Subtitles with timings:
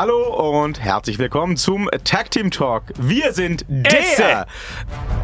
[0.00, 2.84] Hallo und herzlich willkommen zum Tag Team Talk.
[2.96, 4.46] Wir sind der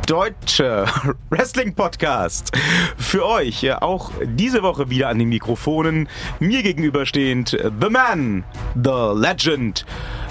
[0.07, 0.85] deutsche
[1.31, 2.53] Wrestling Podcast.
[2.99, 6.11] Für euch auch diese Woche wieder an den Mikrofonen.
[6.41, 8.45] Mir gegenüberstehend äh, The Man,
[8.75, 9.87] The Legend,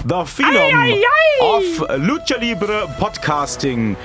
[0.08, 1.44] The Phenom Ei, ei, ei.
[1.44, 1.64] of
[1.96, 3.96] Lucha Libre Podcasting,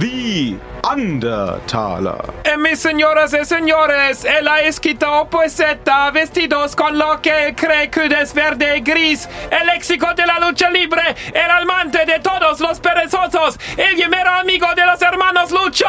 [0.00, 0.56] The
[0.92, 2.34] Undertaler.
[2.44, 8.06] Eh, mis señoras y señores, el esquita opuesta, vestidos con lo que él cree que
[8.06, 12.80] es verde y gris, el léxico de la lucha libre, el amante de todos los
[12.80, 15.86] perezosos, el primero amigo de los hermanos Lucho,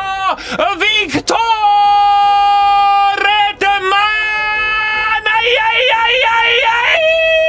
[0.79, 1.37] Víctor
[3.17, 3.99] Redman.
[5.25, 7.44] ¡Ay, ay, ay, ay, ay!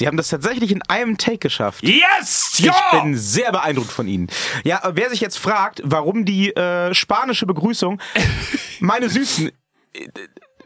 [0.00, 1.82] Sie haben das tatsächlich in einem Take geschafft.
[1.86, 2.54] Yes!
[2.56, 2.74] Ich Ja!
[3.02, 4.28] bin sehr beeindruckt von Ihnen.
[4.64, 8.00] Ja, wer sich jetzt fragt, warum die äh, spanische Begrüßung,
[8.80, 9.52] meine Süßen,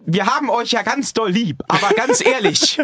[0.06, 2.80] wir haben euch ja ganz doll lieb, aber ganz ehrlich,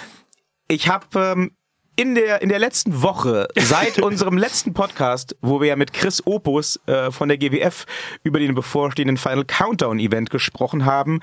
[0.68, 1.52] ich habe ähm,
[1.96, 6.22] in der in der letzten Woche seit unserem letzten Podcast, wo wir ja mit Chris
[6.26, 7.86] Opus äh, von der GWF
[8.24, 11.20] über den bevorstehenden Final Countdown Event gesprochen haben,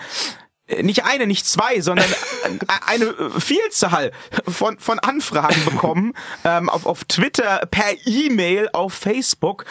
[0.82, 2.10] nicht eine, nicht zwei, sondern
[2.44, 4.12] äh, eine äh, Vielzahl
[4.48, 6.14] von, von Anfragen bekommen
[6.44, 9.66] ähm, auf, auf Twitter, per E-Mail, auf Facebook,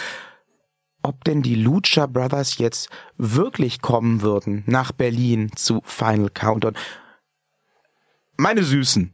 [1.03, 6.75] ob denn die Lucha Brothers jetzt wirklich kommen würden nach Berlin zu Final Countdown.
[8.36, 9.12] Meine Süßen,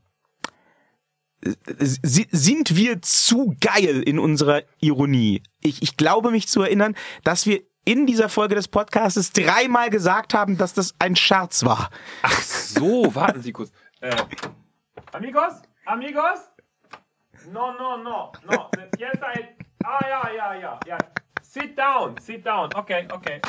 [1.45, 5.43] äh, si- sind wir zu geil in unserer Ironie?
[5.63, 6.95] Ich, ich glaube mich zu erinnern,
[7.25, 11.91] dass wir in dieser Folge des Podcasts dreimal gesagt haben, dass das ein Scherz war.
[12.23, 13.73] Ach so, warten Sie kurz.
[14.01, 14.15] Äh,
[15.13, 15.55] amigos?
[15.87, 16.51] Amigos?
[17.53, 18.71] No, no, no, no.
[18.99, 19.45] Yes, I...
[19.85, 20.99] Ah, ja, ja, ja, ja.
[21.43, 22.69] Sit down, sit down.
[22.75, 23.41] Okay, okay.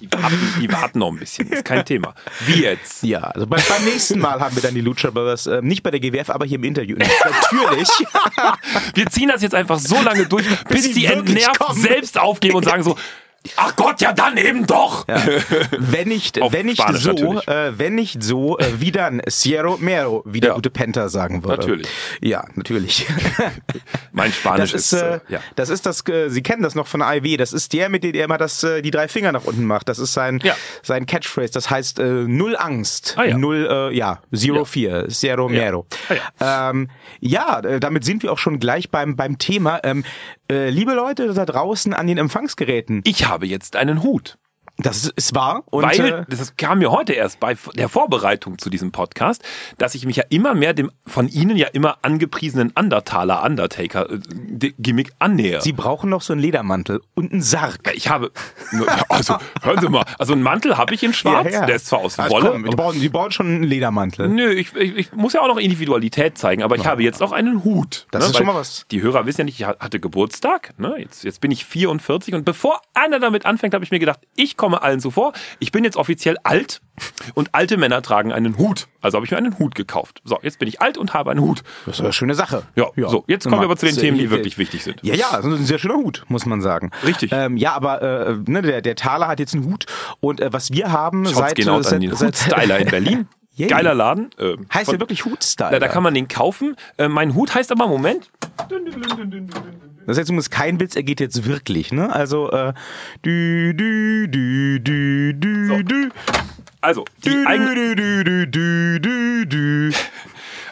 [0.00, 2.14] Die warten, die warten noch ein bisschen, ist kein Thema.
[2.46, 3.04] Wie jetzt?
[3.04, 5.92] Ja, also beim, beim nächsten Mal haben wir dann die Lucha Brothers, äh, nicht bei
[5.92, 6.96] der GWF, aber hier im Interview.
[7.24, 7.88] Natürlich.
[8.94, 11.80] Wir ziehen das jetzt einfach so lange durch, bis sie die entnervt kommen.
[11.80, 12.96] selbst aufgeben und sagen so,
[13.56, 15.06] ach Gott, ja dann eben doch.
[15.78, 20.22] wenn nicht, Auf wenn nicht so, äh, wenn nicht so, äh, wie dann Sierra Mero,
[20.26, 20.54] wie der Ja.
[20.56, 21.56] gute Penta sagen würde.
[21.58, 21.88] Natürlich.
[22.20, 23.06] Ja, natürlich.
[24.12, 25.40] Mein Spanisch Das ist, ist, äh, äh, ja.
[25.56, 28.14] das ist das, äh, Sie kennen das noch von AIW, das ist der, mit dem
[28.14, 29.88] er immer das, äh, die drei Finger nach unten macht.
[29.88, 30.54] Das ist sein, Ja.
[30.82, 33.14] sein Catchphrase, das heißt äh, Null Angst.
[33.16, 33.38] Ah, ja.
[33.38, 34.64] Null, äh, ja, Zero Ja.
[34.64, 35.86] Fear, Zero Mero.
[36.08, 39.80] Ah, ja, ähm, ja äh, damit sind wir auch schon gleich beim, beim Thema.
[39.84, 40.04] Ähm,
[40.50, 44.38] äh, liebe Leute da draußen an den Empfangsgeräten, Ich habe jetzt einen Hut.
[44.82, 45.62] Das ist, ist wahr.
[45.66, 49.42] Und, äh, Weil, das kam mir heute erst bei der Vorbereitung zu diesem Podcast,
[49.78, 54.72] dass ich mich ja immer mehr dem von Ihnen ja immer angepriesenen Undertaler Undertaker äh,
[54.78, 55.60] Gimmick annähe.
[55.60, 57.80] Sie brauchen noch so einen Ledermantel und einen Sarg.
[57.94, 58.30] ich habe,
[59.08, 61.66] also hören Sie mal, also einen Mantel habe ich in Schwarz, Ja, ja.
[61.66, 62.50] der ist zwar aus Also Wolle.
[62.50, 64.28] komm, die, brauchen, die brauchen schon einen Ledermantel.
[64.28, 67.32] Nö, ich, ich, ich muss ja auch noch Individualität zeigen, aber ich habe jetzt auch
[67.32, 68.06] einen Hut.
[68.10, 68.86] Das ist Weil schon mal was.
[68.90, 70.72] Die Hörer wissen ja nicht, ich ha- hatte Geburtstag.
[70.78, 70.94] Ne?
[70.98, 74.56] Jetzt, jetzt bin ich 44 und bevor einer damit anfängt, habe ich mir gedacht, ich
[74.56, 75.32] komme allen zuvor.
[75.58, 76.80] Ich bin jetzt offiziell alt
[77.34, 78.88] und alte Männer tragen einen Hut.
[79.00, 80.20] Also habe ich mir einen Hut gekauft.
[80.24, 81.62] So, jetzt bin ich alt und habe einen Hut.
[81.86, 82.62] Das ist eine schöne Sache.
[82.76, 85.00] Ja, so, jetzt kommen wir aber zu den Themen, äh, die wirklich wichtig sind.
[85.02, 86.90] Ja, ja, das ist ein sehr schöner Hut, muss man sagen.
[87.04, 87.32] Richtig.
[87.32, 89.86] Ähm, ja, aber äh, ne, der, der Thaler hat jetzt einen Hut
[90.20, 93.28] und äh, was wir haben Schaut seit, genau äh, an den Hutstyler in Berlin.
[93.54, 93.68] Yay.
[93.68, 94.30] Geiler Laden.
[94.38, 95.72] Äh, heißt von- der wirklich Hutstyle?
[95.72, 96.74] Da, da kann man den kaufen.
[96.96, 98.30] Äh, mein Hut heißt aber, Moment,
[100.06, 102.12] das ist jetzt übrigens kein Witz, er geht jetzt wirklich, ne?
[102.12, 102.72] Also äh,
[103.24, 105.82] dü dü dü dü dü So.
[105.82, 106.10] dü
[106.80, 109.90] also die, dü eigen, dü dü dü dü dü dü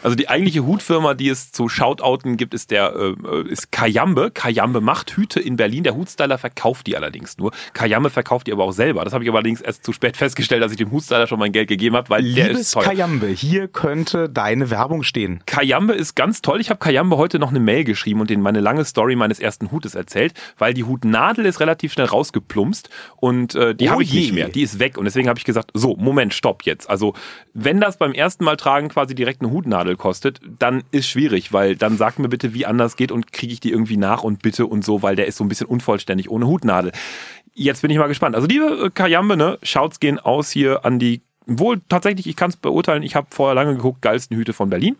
[0.03, 4.31] also die eigentliche Hutfirma, die es zu Shoutouten gibt, ist der äh, ist Kayambe.
[4.31, 5.83] Kayambe macht Hüte in Berlin.
[5.83, 7.51] Der Hutstyler verkauft die allerdings nur.
[7.73, 9.03] Kayambe verkauft die aber auch selber.
[9.03, 11.51] Das habe ich aber allerdings erst zu spät festgestellt, dass ich dem Hutstyler schon mein
[11.51, 12.83] Geld gegeben habe, weil der ist Liebes teuer.
[12.83, 15.41] Kayambe, hier könnte deine Werbung stehen.
[15.45, 16.61] Kayambe ist ganz toll.
[16.61, 19.71] Ich habe Kayambe heute noch eine Mail geschrieben und denen meine lange Story meines ersten
[19.71, 24.11] Hutes erzählt, weil die Hutnadel ist relativ schnell rausgeplumpst und äh, die Oh habe ich
[24.11, 24.21] je.
[24.21, 24.49] nicht mehr.
[24.49, 26.89] Die ist weg und deswegen habe ich gesagt, so, Moment, stopp jetzt.
[26.89, 27.13] Also,
[27.53, 31.75] wenn das beim ersten Mal tragen quasi direkt eine Hutnadel kostet, dann ist schwierig, weil
[31.75, 34.65] dann sagt mir bitte, wie anders geht und kriege ich die irgendwie nach und bitte
[34.65, 36.91] und so, weil der ist so ein bisschen unvollständig ohne Hutnadel.
[37.53, 38.35] Jetzt bin ich mal gespannt.
[38.35, 42.51] Also, liebe äh, Kayambe, ne, Shouts gehen aus hier an die Wohl tatsächlich, ich kann
[42.51, 44.95] es beurteilen, ich habe vorher lange geguckt, geilsten Hüte von Berlin.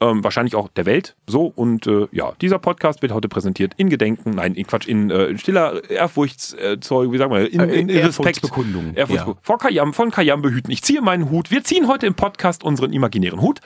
[0.00, 1.16] Ähm, wahrscheinlich auch der Welt.
[1.26, 5.10] So, und äh, ja, dieser Podcast wird heute präsentiert in Gedenken, nein, in Quatsch, in
[5.10, 7.96] äh, stiller Ehrfurchtszeugung, wie sagen wir, in, in, in Respekt.
[7.96, 9.42] Ehrfurchtsbekundung, Ehrfurhtsbekundung.
[9.42, 10.70] Vor Kayam, von Kayam behüten.
[10.70, 11.50] Ich ziehe meinen Hut.
[11.50, 13.60] Wir ziehen heute im Podcast unseren imaginären Hut.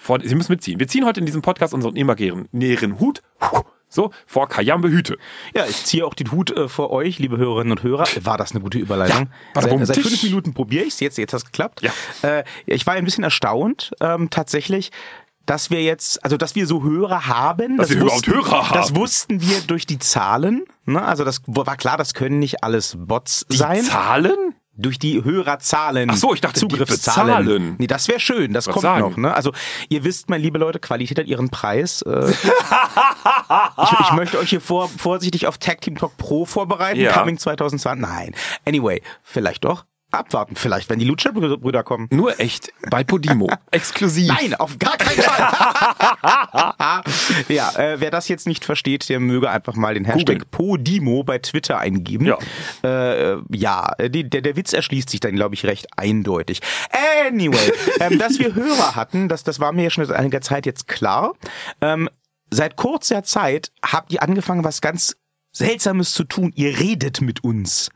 [0.00, 0.80] Vor, Sie müssen mitziehen.
[0.80, 3.22] Wir ziehen heute in diesem Podcast unseren imaginären Hut
[3.92, 5.18] So, vor Kayambe Hüte.
[5.54, 8.06] Ja, ich ziehe auch den Hut äh, vor euch, liebe Hörerinnen und Hörer.
[8.22, 9.30] War das eine gute Überleitung?
[9.54, 11.82] Ja, seit, seit fünf Minuten probiere ich es, jetzt, jetzt hat es geklappt.
[11.82, 11.92] Ja.
[12.22, 14.92] Äh, ich war ein bisschen erstaunt, ähm, tatsächlich,
[15.44, 17.76] dass wir jetzt, also dass wir so Hörer haben.
[17.76, 18.78] Dass das wir überhaupt wussten, Hörer haben.
[18.78, 20.64] Das wussten wir durch die Zahlen.
[20.86, 21.02] Ne?
[21.02, 23.82] Also das war klar, das können nicht alles Bots sein.
[23.82, 24.54] Zahlen?
[24.80, 26.10] Durch die Hörerzahlen.
[26.10, 27.44] Ach so, ich dachte, Zugriffszahlen.
[27.44, 27.74] bezahlen.
[27.78, 29.00] Nee, das wäre schön, das Was kommt sagen?
[29.00, 29.16] noch.
[29.16, 29.34] Ne?
[29.34, 29.52] Also
[29.88, 32.02] ihr wisst, meine liebe Leute, Qualität hat ihren Preis.
[32.02, 32.30] Äh,
[33.82, 37.00] ich, ich möchte euch hier vor, vorsichtig auf Tag Team Talk Pro vorbereiten.
[37.00, 37.12] Ja.
[37.12, 38.00] Coming 2020.
[38.00, 38.34] Nein.
[38.66, 39.84] Anyway, vielleicht doch.
[40.10, 42.08] Abwarten, vielleicht, wenn die Lutscher-Brüder kommen.
[42.10, 43.48] Nur echt bei Podimo.
[43.70, 44.28] Exklusiv.
[44.28, 47.04] Nein, auf gar keinen Fall.
[47.48, 51.38] ja, äh, wer das jetzt nicht versteht, der möge einfach mal den Hashtag Podimo bei
[51.38, 52.26] Twitter eingeben.
[52.26, 52.38] Ja.
[52.82, 56.60] Äh, ja, die, der, der Witz erschließt sich dann, glaube ich, recht eindeutig.
[57.26, 60.66] Anyway, ähm, dass wir Hörer hatten, das, das war mir ja schon seit einiger Zeit
[60.66, 61.34] jetzt klar.
[61.80, 62.08] Ähm,
[62.50, 65.16] seit kurzer Zeit habt ihr angefangen, was ganz
[65.52, 66.52] Seltsames zu tun.
[66.54, 67.90] Ihr redet mit uns.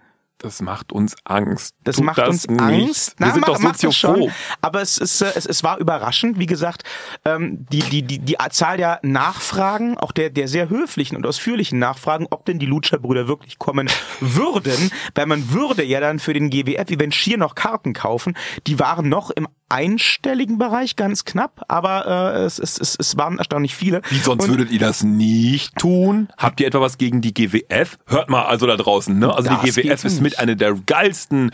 [0.44, 1.74] Das macht uns Angst.
[1.84, 2.60] Das Tut macht das uns nicht.
[2.60, 3.14] Angst.
[3.18, 4.14] Wir Na, sind mach- doch macht es schon.
[4.16, 4.32] soziophob.
[4.60, 6.38] Aber es ist, äh, es, es war überraschend.
[6.38, 6.82] Wie gesagt,
[7.24, 11.78] ähm, die, die, die, die Zahl der Nachfragen, auch der, der sehr höflichen und ausführlichen
[11.78, 13.88] Nachfragen, ob denn die Lutscher-Brüder wirklich kommen
[14.20, 18.36] würden, weil man würde ja dann für den GWF-Event Schier noch Karten kaufen.
[18.66, 22.06] Die waren noch im einstelligen Bereich, ganz knapp, aber
[22.36, 24.02] äh, es, es, es, es waren erstaunlich viele.
[24.10, 26.28] Wie sonst Und- würdet ihr das nicht tun?
[26.38, 27.98] Habt ihr etwa was gegen die GWF?
[28.06, 29.34] Hört mal also da draußen, ne?
[29.34, 31.50] Also die GWF ist mit einer der geilsten.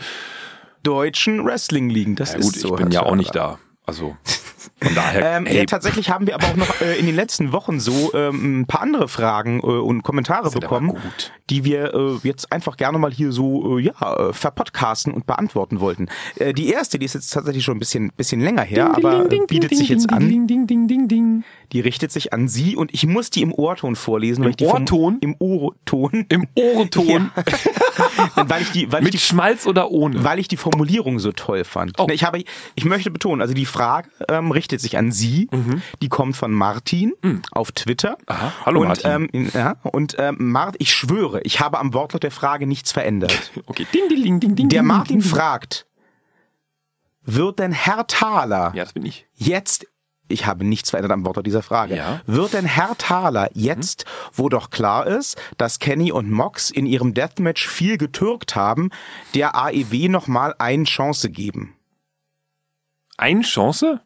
[0.83, 2.15] deutschen Wrestling-Ligen.
[2.15, 2.69] Das Ja ist gut, so.
[2.75, 3.59] ich bin ja auch nicht da.
[3.85, 4.15] Also
[4.81, 5.37] von daher.
[5.37, 8.13] Ähm, ey, ja, tatsächlich haben wir aber auch noch äh, in den letzten Wochen so
[8.13, 10.97] ähm, ein paar andere Fragen äh, und Kommentare Sind bekommen,
[11.49, 15.79] die wir äh, jetzt einfach gerne mal hier so äh, ja äh, verpodcasten und beantworten
[15.79, 16.07] wollten.
[16.37, 19.39] Äh, die erste, die ist jetzt tatsächlich schon ein bisschen bisschen länger her, aber äh,
[19.47, 20.27] bietet sich jetzt an.
[20.29, 21.43] Ding, ding, ding, ding, ding.
[21.71, 24.57] Die richtet sich an Sie und ich muss die im Ohrton vorlesen, weil Im ich
[24.57, 25.17] die vom- Ohrton?
[25.21, 27.31] im Ohrton, Im Ohrenton.
[28.35, 28.49] Ja.
[28.49, 30.23] weil ich die weil ich Mit die Schmalz oder ohne?
[30.23, 31.99] weil ich die Formulierung so toll fand.
[31.99, 32.05] Oh.
[32.07, 32.43] Ne, Ich habe,
[32.75, 35.49] ich möchte betonen, also die Frage ähm, richtet sich an Sie.
[36.01, 37.13] Die kommt von Martin
[37.51, 38.11] auf Twitter.
[38.11, 38.25] Mhm.
[38.27, 38.53] Aha.
[38.65, 39.29] Hallo, und, Martin.
[39.33, 43.51] Ähm, ja, und ähm, Mart, ich schwöre, ich habe am Wortlaut der Frage nichts verändert.
[43.67, 43.85] Okay.
[43.93, 44.69] Ding, ding, ding, ding, ding.
[44.69, 45.29] Der Martin ding, ding.
[45.29, 45.85] fragt,
[47.23, 49.27] wird denn Herr Thaler Ja, das bin ich.
[49.35, 49.85] jetzt
[50.31, 51.95] ich habe nichts verändert am Wortlaut dieser Frage.
[51.97, 52.21] Ja.
[52.25, 57.13] Wird denn Herr Thaler jetzt, wo doch klar ist, dass Kenny und Mox in ihrem
[57.13, 58.89] Deathmatch viel getürkt haben,
[59.35, 61.75] der AEW nochmal eine Chance geben?
[63.17, 64.01] Eine Chance?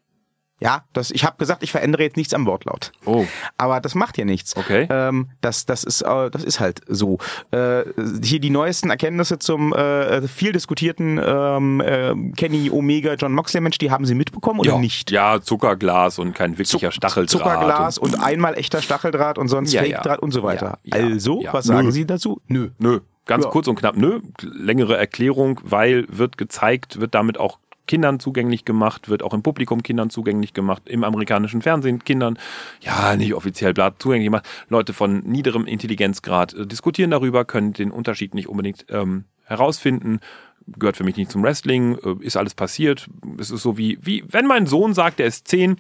[0.62, 2.94] Ja, das, ich habe gesagt, ich verändere jetzt nichts am Wortlaut.
[3.06, 3.26] Oh.
[3.58, 4.56] Aber das macht ja nichts.
[4.56, 4.88] Okay.
[4.90, 7.18] Ähm, das, das, ist, äh, das ist halt so.
[7.52, 7.84] Äh,
[8.24, 13.80] hier die neuesten Erkenntnisse zum äh, viel diskutierten ähm, äh, Kenny Omega John Moxley Mensch,
[13.80, 14.80] die haben Sie mitbekommen oder ja.
[14.80, 15.12] nicht?
[15.12, 17.30] Ja, Zuckerglas und kein wirklicher Stacheldraht.
[17.30, 20.20] Zuckerglas und, einmal echter Stacheldraht und sonst Ja, Fake-Draht ja.
[20.20, 20.80] und so weiter.
[20.90, 21.92] Also, was sagen Nö.
[21.92, 22.42] Sie dazu?
[22.48, 22.70] Nö.
[22.78, 23.50] Nö, ganz Ja.
[23.52, 24.22] kurz und knapp, nö.
[24.42, 29.84] Längere Erklärung, weil wird gezeigt, wird damit auch Kindern zugänglich gemacht, wird auch im Publikum
[29.84, 32.38] Kindern zugänglich gemacht, im amerikanischen Fernsehen Kindern,
[32.82, 34.48] ja, nicht offiziell zugänglich gemacht.
[34.70, 40.20] Leute von niederem Intelligenzgrad äh, diskutieren darüber, können den Unterschied nicht unbedingt ähm, herausfinden.
[40.68, 43.08] Gehört für mich nicht zum Wrestling, äh, ist alles passiert.
[43.40, 45.78] Es ist so wie, wie, wenn mein Sohn sagt, der ist zehn,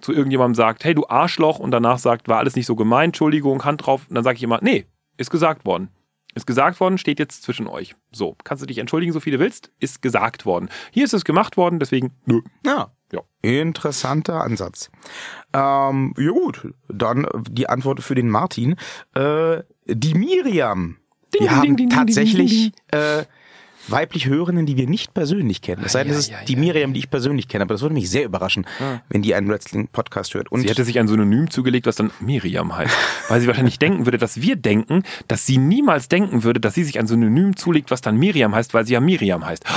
[0.00, 3.64] zu irgendjemandem sagt, hey du Arschloch, und danach sagt, war alles nicht so gemeint, Entschuldigung,
[3.64, 4.86] Hand drauf, dann sage ich immer, nee,
[5.16, 5.88] ist gesagt worden.
[6.36, 7.96] Ist gesagt worden, steht jetzt zwischen euch.
[8.12, 10.68] So, kannst du dich entschuldigen, so viel du willst, ist gesagt worden.
[10.90, 12.42] Hier ist es gemacht worden, deswegen, nö.
[12.64, 12.92] Ja.
[13.10, 13.20] Ja.
[13.40, 14.90] Interessanter Ansatz.
[15.54, 18.76] Ähm, ja gut, dann äh, die Antwort für den Martin.
[19.14, 20.98] Äh, die Miriam.
[21.32, 23.24] Ding, wir ding, haben ding, tatsächlich Äh,
[23.88, 25.82] weiblich Hörerinnen, die wir nicht persönlich kennen.
[25.84, 28.10] Es sei denn, es ist die Miriam, die ich persönlich kenne, aber das würde mich
[28.10, 28.66] sehr überraschen,
[29.08, 30.50] wenn die einen Wrestling-Podcast hört.
[30.52, 32.94] Und Sie hätte sich ein Synonym zugelegt, was dann Miriam heißt.
[33.28, 36.84] Weil sie wahrscheinlich denken würde, dass wir denken, dass sie niemals denken würde, dass sie
[36.84, 39.64] sich ein Synonym zulegt, was dann Miriam heißt, weil sie ja Miriam heißt.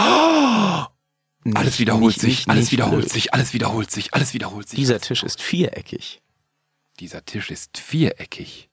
[1.53, 4.77] Alles Nicht- wiederholt nicht- sich, nicht- alles wiederholt sich, alles wiederholt sich, alles wiederholt sich.
[4.77, 6.21] Dieser Tisch ist viereckig.
[6.99, 8.68] Dieser Tisch ist viereckig.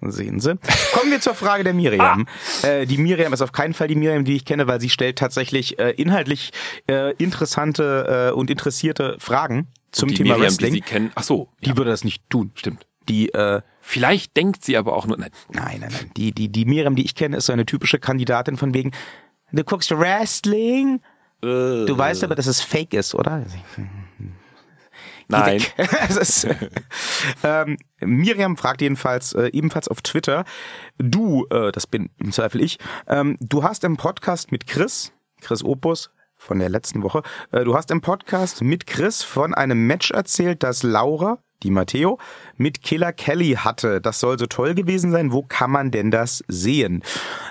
[0.00, 0.54] Sehen Sie.
[0.92, 2.26] Kommen wir zur Frage der Miriam.
[2.62, 5.16] Äh, die Miriam ist auf keinen Fall die Miriam, die ich kenne, weil sie stellt
[5.18, 6.52] tatsächlich äh, inhaltlich
[6.90, 10.72] äh, interessante äh, und interessierte Fragen zum die Thema Miriam, Wrestling.
[10.74, 11.12] die Sie kennen.
[11.14, 12.50] Ach so, Die ja, würde das nicht tun.
[12.54, 12.86] stimmt.
[13.08, 16.10] Die, äh, Vielleicht denkt sie aber auch nur, nein, nein, nein, nein.
[16.16, 18.92] Die, die, die Miriam, die ich kenne, ist so eine typische Kandidatin von wegen,
[19.52, 21.00] du guckst Wrestling.
[21.40, 23.44] Du weißt aber, dass es fake ist, oder?
[25.28, 25.62] Nein.
[26.08, 26.46] ist,
[27.44, 30.44] ähm, Miriam fragt jedenfalls äh, ebenfalls auf Twitter,
[30.98, 35.64] du, äh, das bin im Zweifel ich, ähm, du hast im Podcast mit Chris, Chris
[35.64, 40.10] Opus von der letzten Woche, äh, du hast im Podcast mit Chris von einem Match
[40.10, 42.18] erzählt, das Laura, Di Matteo
[42.56, 44.00] mit Killer Kelly hatte.
[44.00, 45.32] Das soll so toll gewesen sein.
[45.32, 47.02] Wo kann man denn das sehen?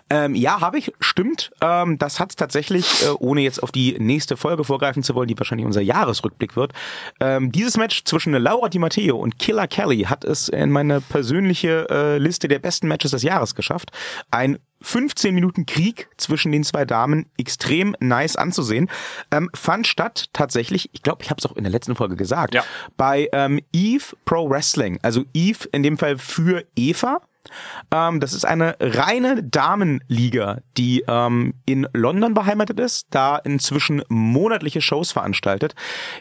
[0.09, 0.93] Ähm, ja, habe ich.
[0.99, 1.51] Stimmt.
[1.61, 5.37] Ähm, das hat tatsächlich, äh, ohne jetzt auf die nächste Folge vorgreifen zu wollen, die
[5.37, 6.73] wahrscheinlich unser Jahresrückblick wird.
[7.19, 11.87] Ähm, dieses Match zwischen Laura Di Matteo und Killer Kelly hat es in meine persönliche
[11.89, 13.91] äh, Liste der besten Matches des Jahres geschafft.
[14.31, 18.89] Ein 15 Minuten Krieg zwischen den zwei Damen extrem nice anzusehen.
[19.31, 22.53] Ähm, fand statt tatsächlich, ich glaube, ich habe es auch in der letzten Folge gesagt,
[22.53, 22.63] Ja.
[22.97, 24.99] bei ähm, Eve Pro Wrestling.
[25.01, 27.21] Also Eve in dem Fall für Eva.
[27.91, 34.81] Ähm, das ist eine reine Damenliga, die ähm, in London beheimatet ist, da inzwischen monatliche
[34.81, 35.75] Shows veranstaltet.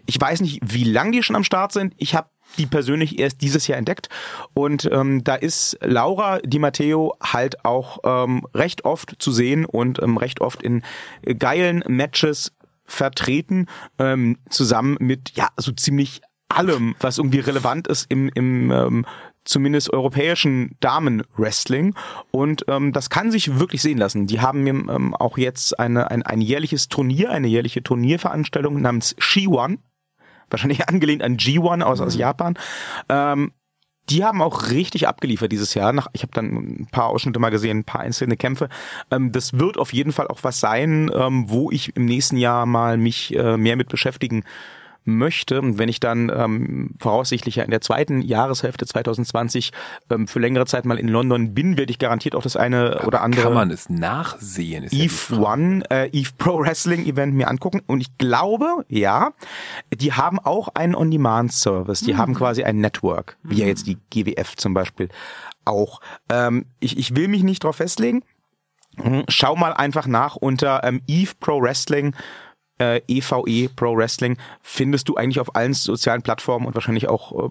[0.06, 1.94] Ich weiß nicht, wie lang die schon am Start sind.
[1.96, 2.28] Ich habe
[2.58, 4.08] die persönlich erst dieses Jahr entdeckt.
[4.54, 10.02] Und ähm, da ist Laura Di Matteo halt auch ähm, recht oft zu sehen und
[10.02, 10.82] ähm, recht oft in
[11.22, 12.52] äh, geilen Matches
[12.84, 13.66] vertreten,
[13.98, 19.06] ähm, zusammen mit ja so ziemlich allem, was irgendwie relevant ist im, im ähm,
[19.44, 21.94] zumindest europäischen Damenwrestling.
[22.30, 24.26] Und ähm, das kann sich wirklich sehen lassen.
[24.26, 29.78] Die haben ähm, auch jetzt eine, ein, ein jährliches Turnier, eine jährliche Turnierveranstaltung namens She-One,
[30.52, 32.58] wahrscheinlich angelehnt an G1 aus, aus Japan.
[33.08, 33.52] Ähm,
[34.10, 35.92] die haben auch richtig abgeliefert dieses Jahr.
[35.92, 38.68] Nach, ich habe dann ein paar Ausschnitte mal gesehen, ein paar einzelne Kämpfe.
[39.10, 42.66] Ähm, das wird auf jeden Fall auch was sein, ähm, wo ich im nächsten Jahr
[42.66, 44.44] mal mich äh, mehr mit beschäftigen
[45.04, 45.60] möchte.
[45.60, 49.72] Und wenn ich dann ähm, voraussichtlich ja in der zweiten Jahreshälfte 2020
[50.10, 53.22] ähm, für längere Zeit mal in London bin, werde ich garantiert auch das eine oder
[53.22, 54.84] andere Kann man es nachsehen?
[54.84, 55.42] Ja Eve Frage.
[55.42, 57.82] One, äh, Eve Pro Wrestling Event mir angucken.
[57.86, 59.32] Und ich glaube, ja,
[59.94, 62.00] die haben auch einen On-Demand-Service.
[62.00, 65.08] Die haben quasi ein Network, wie ja jetzt die GWF zum Beispiel
[65.64, 66.00] auch.
[66.28, 68.22] Ähm, ich, ich will mich nicht drauf festlegen.
[68.96, 72.14] Hm, Schau mal einfach nach unter ähm, Eve Pro Wrestling.
[72.82, 77.48] Äh, EVE Pro Wrestling findest du eigentlich auf allen sozialen Plattformen und wahrscheinlich auch äh,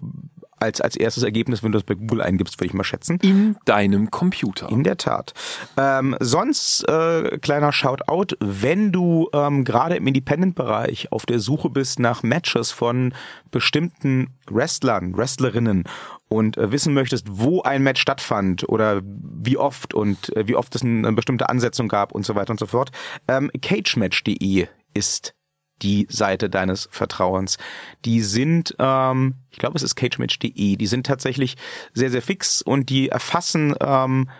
[0.62, 3.18] als, als erstes Ergebnis, wenn du es bei Google eingibst, würde ich mal schätzen.
[3.22, 4.68] In deinem Computer.
[4.68, 5.34] In der Tat.
[5.76, 11.98] Ähm, sonst äh, kleiner Shoutout, wenn du ähm, gerade im Independent-Bereich auf der Suche bist
[11.98, 13.14] nach Matches von
[13.50, 15.84] bestimmten Wrestlern, Wrestlerinnen
[16.28, 20.74] und äh, wissen möchtest, wo ein Match stattfand oder wie oft und äh, wie oft
[20.76, 22.92] es eine bestimmte Ansetzung gab und so weiter und so fort,
[23.28, 25.34] ähm, cagematch.de ist
[25.82, 27.58] die Seite deines Vertrauens.
[28.04, 31.56] Die sind, ähm, ich glaube, es ist cagematch.de, die sind tatsächlich
[31.92, 34.30] sehr, sehr fix und die erfassen ähm,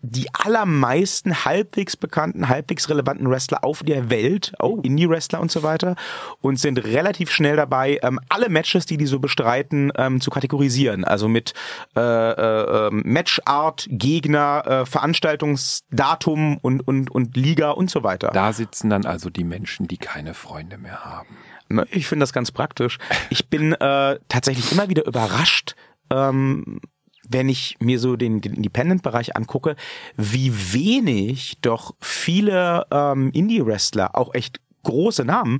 [0.00, 5.96] die allermeisten halbwegs bekannten, halbwegs relevanten Wrestler auf der Welt, auch Indie-Wrestler und so weiter,
[6.40, 11.04] und sind relativ schnell dabei, ähm, alle Matches, die die so bestreiten, ähm, zu kategorisieren.
[11.04, 11.52] Also mit
[11.96, 18.30] äh, äh, ähm, Matchart, Gegner, äh, Veranstaltungsdatum und, und, und Liga und so weiter.
[18.32, 21.36] Da sitzen dann also die Menschen, die keine Freunde mehr haben.
[21.68, 22.98] Ne, Ich finde das ganz praktisch.
[23.30, 25.74] Ich bin äh, tatsächlich immer wieder überrascht,
[26.10, 26.80] ähm,
[27.28, 29.76] wenn ich mir so den, den Independent-Bereich angucke,
[30.16, 35.58] wie wenig doch viele ähm, Indie-Wrestler, auch echt große Namen,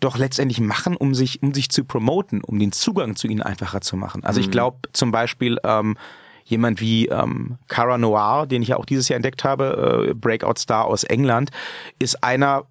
[0.00, 3.80] doch letztendlich machen, um sich, um sich zu promoten, um den Zugang zu ihnen einfacher
[3.80, 4.24] zu machen.
[4.24, 5.96] Also ich glaube zum Beispiel ähm,
[6.44, 10.58] jemand wie ähm, Cara Noir, den ich ja auch dieses Jahr entdeckt habe, äh, Breakout
[10.58, 11.50] Star aus England,
[11.98, 12.66] ist einer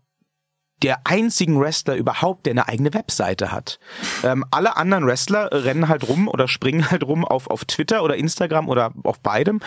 [0.83, 3.79] der einzigen Wrestler überhaupt, der eine eigene Webseite hat.
[4.23, 8.15] Ähm, alle anderen Wrestler rennen halt rum oder springen halt rum auf, auf Twitter oder
[8.15, 9.59] Instagram oder auf beidem,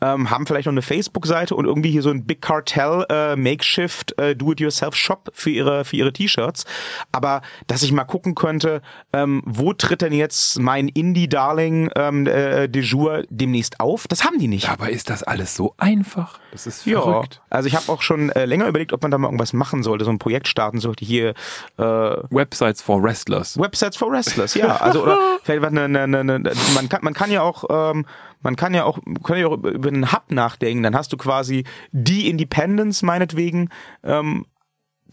[0.00, 4.18] ähm, haben vielleicht noch eine Facebook-Seite und irgendwie hier so ein Big Cartel äh, Makeshift
[4.18, 6.64] äh, Do-it-yourself-Shop für ihre für ihre T-Shirts.
[7.12, 8.80] Aber dass ich mal gucken könnte,
[9.12, 14.06] ähm, wo tritt denn jetzt mein Indie-Darling ähm, äh, de jour demnächst auf?
[14.08, 14.66] Das haben die nicht.
[14.68, 16.38] Dabei ist das alles so einfach.
[16.52, 17.42] Das ist Ja, verrückt.
[17.50, 20.04] also ich habe auch schon äh, länger überlegt, ob man da mal irgendwas machen sollte,
[20.04, 21.04] so ein Projekt starten sollte.
[21.04, 21.34] Hier
[21.78, 23.58] äh, Websites for Wrestlers.
[23.58, 24.76] Websites for Wrestlers, ja.
[24.76, 28.06] Also oder vielleicht eine, eine, eine, eine man kann man kann ja auch ähm,
[28.40, 30.84] man kann ja auch kann ja auch über einen Hub nachdenken.
[30.84, 33.70] Dann hast du quasi die Independence meinetwegen
[34.04, 34.46] ähm,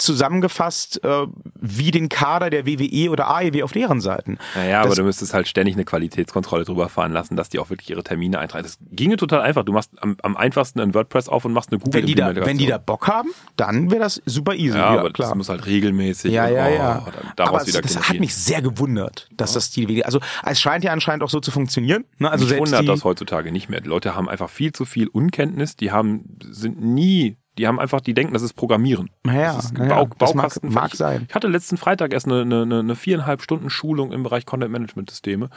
[0.01, 1.27] zusammengefasst äh,
[1.60, 4.38] wie den Kader der WWE oder AEW auf deren Seiten.
[4.55, 7.70] Naja, aber Das- du müsstest halt ständig eine Qualitätskontrolle drüber fahren lassen, dass die auch
[7.70, 8.63] wirklich ihre Termine eintragen.
[8.63, 9.63] Das ginge total einfach.
[9.63, 12.36] Du machst am, am einfachsten ein WordPress auf und machst eine google Wenn die da
[12.36, 14.77] wenn die da Bock haben, dann wäre das super easy.
[14.77, 16.31] Ja, aber das muss halt regelmäßig.
[16.31, 17.05] Ja, ja, oh, ja.
[17.36, 20.84] Daraus Aber wieder das hat mich sehr gewundert, dass das die WG, also es scheint
[20.84, 22.05] ja anscheinend auch so zu funktionieren.
[22.17, 22.29] Ne?
[22.29, 23.81] Also Mich selbst wundert das heutzutage nicht mehr.
[23.81, 25.75] Die Leute haben einfach viel zu viel Unkenntnis.
[25.75, 29.10] Die haben, sind nie, die haben einfach, die denken, das ist Programmieren.
[29.24, 30.74] Naja, das ist naja, Bau, das mag- Baukasten.
[30.74, 31.25] mag sein.
[31.29, 35.10] Ich hatte letzten Freitag erst eine, eine, eine viereinhalb Stunden Schulung im Bereich Content Management
[35.10, 35.50] Systeme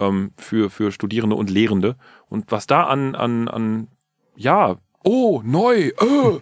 [0.00, 1.96] ähm, für, für Studierende und Lehrende.
[2.28, 3.88] Und was da an, an, an,
[4.34, 5.92] ja, oh, neu, äh,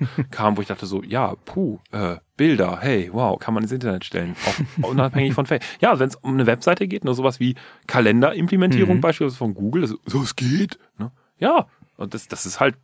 [0.31, 4.05] kam, wo ich dachte so, ja, puh, äh, Bilder, hey, wow, kann man ins Internet
[4.07, 4.35] stellen,
[4.81, 5.83] auch unabhängig von Facebook.
[5.83, 7.55] Ja, wenn es um eine Webseite geht, nur sowas wie
[7.87, 9.01] Kalenderimplementierung Mhm.
[9.01, 11.11] beispielsweise von Google, das, so es geht, ne?
[11.39, 12.77] ja, und das, das ist halt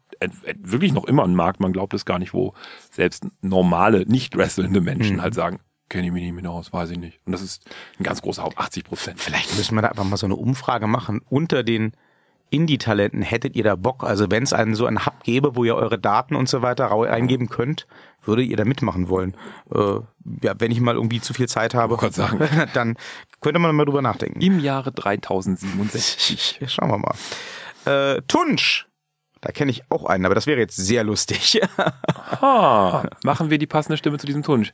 [0.63, 2.55] wirklich noch immer ein Markt, man glaubt es gar nicht, wo
[2.91, 5.23] selbst normale, nicht wrestelnde Menschen Mhm.
[5.23, 7.21] halt sagen, kenne ich mich nicht mit aus, weiß ich nicht.
[7.25, 7.65] Und das ist
[7.99, 9.19] ein ganz großer Haupt, 80 Prozent.
[9.21, 11.21] Vielleicht müssen wir da einfach mal so eine Umfrage machen.
[11.29, 11.93] Unter den
[12.53, 14.03] Indie-Talenten hättet ihr da Bock?
[14.05, 16.87] Also wenn es einen so einen Hub gäbe, wo ihr eure Daten und so weiter
[16.87, 17.87] rau- eingeben könnt,
[18.25, 19.35] würdet ihr da mitmachen wollen?
[19.73, 20.01] Äh,
[20.43, 21.97] ja, wenn ich mal irgendwie zu viel Zeit habe,
[22.75, 22.97] dann
[23.41, 24.41] könnte man mal drüber nachdenken.
[24.41, 26.59] Im Jahre 3067.
[26.61, 27.15] Ja, Schauen wir mal.
[28.17, 28.87] Äh, Tunsch.
[29.43, 31.61] Da kenne ich auch einen, aber das wäre jetzt sehr lustig.
[32.43, 34.73] Ah, machen wir die passende Stimme zu diesem Tunsch.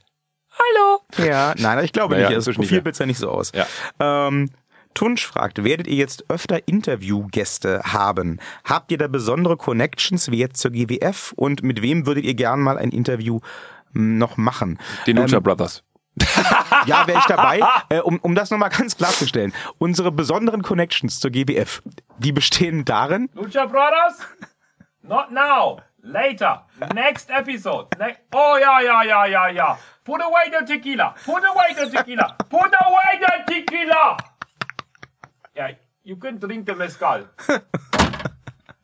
[0.52, 1.00] Hallo.
[1.28, 2.36] ja, nein, ich glaube Naja, nicht.
[2.36, 3.50] Das inzwischen nicht Profilbild sah nicht so aus.
[3.54, 3.66] Ja.
[3.98, 4.50] Ähm,
[4.94, 8.38] Tunsch fragt, werdet ihr jetzt öfter Interviewgäste haben?
[8.64, 11.32] Habt ihr da besondere Connections wie jetzt zur GWF?
[11.36, 13.40] Und mit wem würdet ihr gern mal ein Interview
[13.94, 14.78] m, noch machen?
[15.06, 15.82] Den Lucha Ähm, Brothers.
[16.86, 17.60] Ja, wäre ich dabei.
[17.88, 19.52] äh, um, um das nochmal ganz klarzustellen.
[19.78, 21.82] Unsere besonderen Connections zur GWF,
[22.18, 24.20] die bestehen darin, Lucha Brothers?
[25.08, 25.78] Not now.
[26.02, 26.60] Later.
[26.94, 27.86] Next episode.
[27.98, 29.76] Ne oh, yeah, yeah, yeah, yeah, yeah.
[30.04, 31.14] Put away the tequila.
[31.24, 32.36] Put away the tequila.
[32.48, 34.16] Put away the tequila.
[35.56, 35.72] Yeah,
[36.04, 37.26] you can drink the mezcal.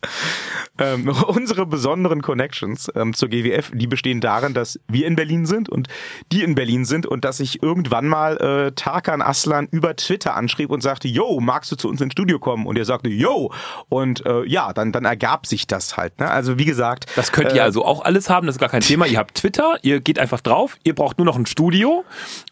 [0.79, 5.69] ähm, unsere besonderen Connections ähm, zur GWF, die bestehen darin, dass wir in Berlin sind
[5.69, 5.89] und
[6.33, 10.71] die in Berlin sind und dass ich irgendwann mal äh, Tarkan Aslan über Twitter anschrieb
[10.71, 12.67] und sagte, yo, magst du zu uns ins Studio kommen?
[12.67, 13.53] Und er sagte, yo.
[13.89, 16.19] Und äh, ja, dann, dann ergab sich das halt.
[16.21, 16.31] Ne?
[16.31, 19.07] Also wie gesagt, Das könnt ihr also auch alles haben, das ist gar kein Thema.
[19.07, 22.05] Ihr habt Twitter, ihr geht einfach drauf, ihr braucht nur noch ein Studio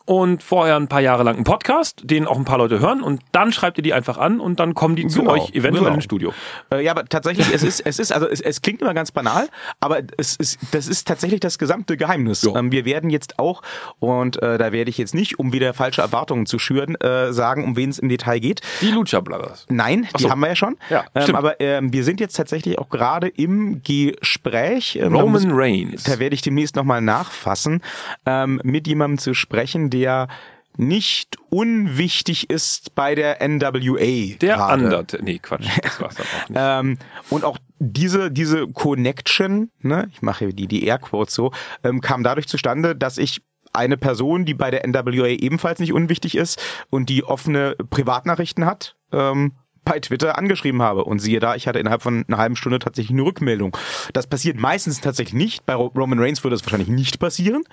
[0.05, 3.23] und vorher ein paar Jahre lang einen Podcast, den auch ein paar Leute hören und
[3.33, 5.95] dann schreibt ihr die einfach an und dann kommen die zu Genau, euch eventuell genau.
[5.95, 6.33] ins Studio.
[6.73, 9.49] Äh, ja, aber tatsächlich, es ist, es ist, also es, es klingt immer ganz banal,
[9.81, 12.43] aber es ist, das ist tatsächlich das gesamte Geheimnis.
[12.43, 12.57] Ja.
[12.57, 13.63] Ähm, wir werden jetzt auch,
[13.99, 17.65] und äh, da werde ich jetzt nicht, um wieder falsche Erwartungen zu schüren, äh, sagen,
[17.65, 18.61] um wen es im Detail geht.
[18.81, 19.67] Die Lucha Brothers.
[19.69, 20.31] Nein, die so.
[20.31, 20.77] haben wir ja schon.
[20.91, 21.39] Ja, ähm, stimmt.
[21.39, 24.97] aber ähm, wir sind jetzt tatsächlich auch gerade im Gespräch.
[24.97, 26.05] Ähm, da muss- Roman Reigns.
[26.05, 27.83] Da werde ich demnächst nochmal nachfassen,
[28.27, 30.29] ähm, mit jemandem zu sprechen, der
[30.77, 34.37] nicht unwichtig ist bei der NWA.
[34.41, 34.85] Der gerade.
[34.85, 35.23] Undertaker.
[35.23, 36.59] Nee, Quatsch, das war's dann auch nicht.
[36.61, 36.99] Ähm,
[37.31, 41.53] und auch diese, diese Connection, ne, ich mache hier die, die Airquotes so,
[41.83, 46.37] ähm, kam dadurch zustande, dass ich eine Person, die bei der NWA ebenfalls nicht unwichtig
[46.37, 49.53] ist und die offene Privatnachrichten hat, ähm,
[49.85, 51.05] bei Twitter angeschrieben habe.
[51.05, 53.77] Und siehe da, ich hatte innerhalb von einer halben Stunde tatsächlich eine Rückmeldung.
[54.13, 55.67] Das passiert meistens tatsächlich nicht.
[55.67, 57.65] Bei Ro- Roman Reigns würde das wahrscheinlich nicht passieren.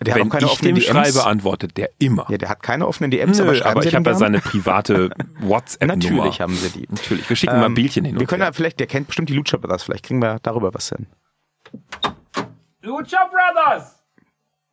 [0.00, 0.90] Der hat Wenn auch keine ich offenen dem DMs.
[1.12, 2.26] schreibe, antwortet der immer.
[2.30, 4.16] ja, der hat keine offenen DMs, Nö, aber aber ich habe ja gern?
[4.18, 5.96] seine private WhatsApp-Nummer.
[5.96, 6.86] Natürlich haben sie die.
[6.90, 7.28] Natürlich.
[7.28, 8.18] Wir schicken mal Ähm, Bildchen hin.
[8.18, 10.88] Wir können ja vielleicht, der kennt bestimmt die Lucha Brothers, vielleicht kriegen wir darüber was
[10.88, 11.06] hin.
[12.82, 14.02] Lucha Brothers.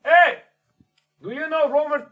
[0.04, 0.38] Hey,
[1.22, 2.06] do you know Roman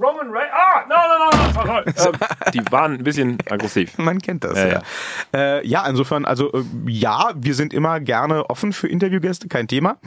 [0.00, 0.52] Roman Reigns?
[0.52, 1.92] Ah, no, no, no, no.
[1.92, 2.14] Sorry.
[2.48, 3.98] Ähm, die waren ein bisschen aggressiv.
[3.98, 4.82] Man kennt das, Ja, ja.
[5.34, 9.66] Ja, äh, ja insofern, also äh, ja, wir sind immer gerne offen für Interviewgäste, kein
[9.68, 9.98] Thema.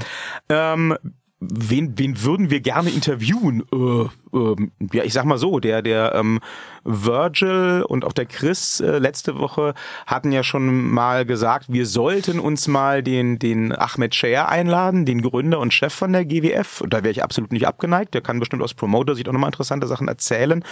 [0.50, 0.98] Ähm,
[1.40, 3.64] wen, wen würden wir gerne interviewen?
[3.74, 6.40] Äh, ähm, ja, ich sag mal so, der, der ähm,
[6.84, 9.74] Virgil und auch der Chris äh, letzte Woche
[10.08, 15.22] hatten ja schon mal gesagt, wir sollten uns mal den, den Ahmed Scher einladen, den
[15.22, 16.84] Gründer und Chef von der GWF.
[16.88, 18.14] Da wäre ich absolut nicht abgeneigt.
[18.14, 20.64] Der kann bestimmt aus Promoter sich auch nochmal interessante Sachen erzählen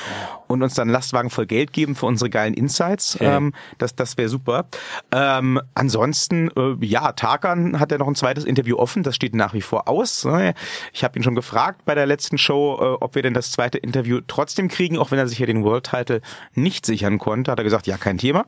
[0.47, 3.15] und uns dann Lastwagen voll Geld geben für unsere geilen Insights.
[3.15, 3.25] Okay.
[3.25, 4.65] Ähm, das das wäre super.
[5.11, 9.03] Ähm, ansonsten, äh, ja, Tarkan hat ja noch ein zweites Interview offen.
[9.03, 10.25] Das steht nach wie vor aus.
[10.25, 10.53] ne?
[10.93, 13.77] Ich habe ihn schon gefragt bei der letzten Show, äh, ob wir denn das zweite
[13.77, 16.21] Interview trotzdem kriegen, auch wenn er sich ja den World Title
[16.53, 17.51] nicht sichern konnte.
[17.51, 18.45] Hat er gesagt, ja, kein Thema.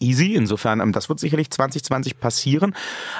[0.00, 2.74] Easy, insofern, ähm, das wird sicherlich 2020 passieren.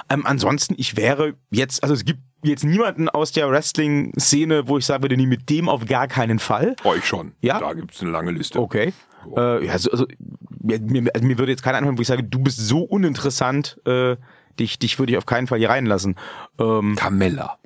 [0.09, 4.87] Ähm, ansonsten, ich wäre jetzt, also es gibt jetzt niemanden aus der Wrestling-Szene, wo ich
[4.87, 6.77] sagen würde, nee, mit dem auf gar keinen Fall.
[6.85, 7.33] Euch schon.
[7.41, 7.59] Ja?
[7.61, 8.61] Da gibt's eine lange Liste.
[8.61, 8.93] Okay.
[9.37, 10.07] Äh, ja, also, also,
[10.61, 14.17] mir, also mir würde jetzt keiner anhören, wo ich sage, du bist so uninteressant, äh,
[14.59, 16.17] dich, dich würde ich auf keinen Fall hier reinlassen.
[16.59, 17.59] Ähm, Camella.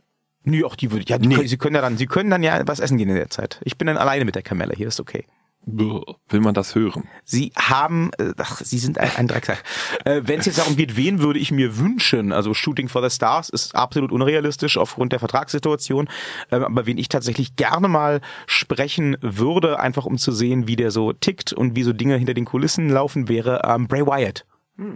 [0.48, 1.36] Nee, auch die würde ich, ja, die, Nee.
[1.36, 3.60] können, sie können ja dann, sie können dann ja was essen gehen in der Zeit.
[3.64, 5.24] Ich bin dann alleine mit der Kamelle, hier ist okay.
[5.70, 7.04] Will man das hören?
[7.24, 9.62] Sie haben, äh, ach, Sie sind ein, ein Drecksack.
[10.06, 12.32] Äh, Wenn es jetzt darum geht, wen würde ich mir wünschen?
[12.32, 16.08] Also Shooting for the Stars ist absolut unrealistisch aufgrund der Vertragssituation.
[16.50, 20.90] Ähm, aber wen ich tatsächlich gerne mal sprechen würde, einfach um zu sehen, wie der
[20.90, 24.46] so tickt und wie so Dinge hinter den Kulissen laufen, wäre ähm, Bray Wyatt.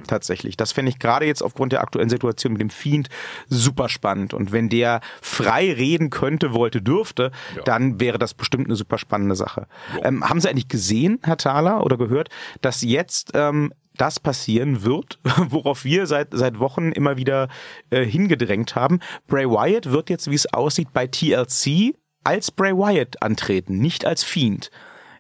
[0.06, 0.56] Tatsächlich.
[0.56, 3.08] Das fände ich gerade jetzt aufgrund der aktuellen Situation mit dem Fiend
[3.48, 4.32] super spannend.
[4.32, 7.32] Und wenn der frei reden könnte, wollte, dürfte,
[7.64, 9.66] dann wäre das bestimmt eine super spannende Sache.
[10.02, 12.28] Ähm, haben Sie eigentlich gesehen, Herr Thaler, oder gehört,
[12.60, 15.18] dass jetzt ähm, das passieren wird,
[15.48, 17.48] worauf wir seit, seit Wochen immer wieder
[17.90, 19.00] äh, hingedrängt haben.
[19.26, 24.22] Bray Wyatt wird jetzt, wie es aussieht, bei TLC als Bray Wyatt antreten, nicht als
[24.22, 24.70] Fiend.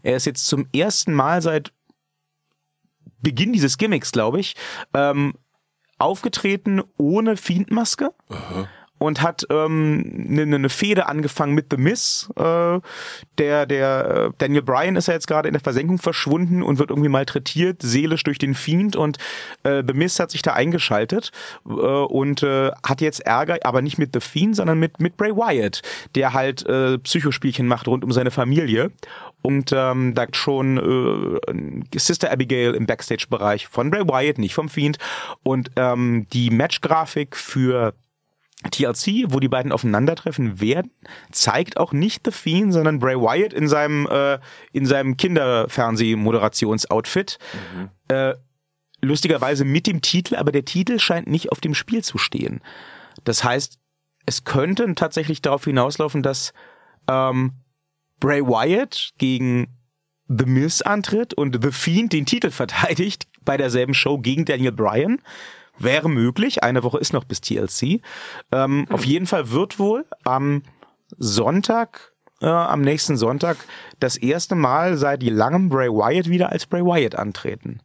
[0.04, 1.72] Er ist jetzt zum ersten Mal seit
[3.22, 4.54] Beginn dieses Gimmicks, glaube ich,
[4.94, 5.34] ähm,
[5.98, 8.10] aufgetreten ohne Fiendmaske.
[8.98, 12.30] Und hat ähm, eine ne Fehde angefangen mit The Miz.
[12.36, 12.78] Äh,
[13.36, 16.90] der der äh, Daniel Bryan ist ja jetzt gerade in der Versenkung verschwunden und wird
[16.90, 18.94] irgendwie malträtiert, seelisch durch den Fiend.
[18.94, 19.18] Und
[19.64, 21.32] äh, The Miz hat sich da eingeschaltet
[21.66, 25.32] äh, und äh, hat jetzt Ärger, aber nicht mit The Fiend, sondern mit, mit Bray
[25.32, 25.82] Wyatt,
[26.14, 28.92] der halt äh, Psychospielchen macht rund um seine Familie.
[29.42, 34.98] Und ähm, da schon äh, Sister Abigail im Backstage-Bereich von Bray Wyatt, nicht vom Fiend.
[35.42, 37.94] Und ähm, die Matchgrafik für
[38.70, 40.92] TLC, wo die beiden aufeinandertreffen werden,
[41.32, 44.38] zeigt auch nicht The Fiend, sondern Bray Wyatt in seinem äh,
[44.72, 47.40] in seinem Kinderfernsehmoderationsoutfit.
[47.52, 47.88] Mhm.
[48.08, 48.34] Äh,
[49.00, 52.60] lustigerweise mit dem Titel, aber der Titel scheint nicht auf dem Spiel zu stehen.
[53.24, 53.80] Das heißt,
[54.26, 56.52] es könnte tatsächlich darauf hinauslaufen, dass
[57.10, 57.54] ähm,
[58.22, 59.66] Bray Wyatt gegen
[60.28, 65.18] The Miz antritt und The Fiend den Titel verteidigt bei derselben Show gegen Daniel Bryan.
[65.76, 66.62] Wäre möglich.
[66.62, 68.00] Eine Woche ist noch bis TLC.
[68.52, 70.62] Ähm, Auf jeden Fall wird wohl am
[71.18, 73.56] Sonntag, äh, am nächsten Sonntag,
[73.98, 77.80] das erste Mal seit langem Bray Wyatt wieder als Bray Wyatt antreten.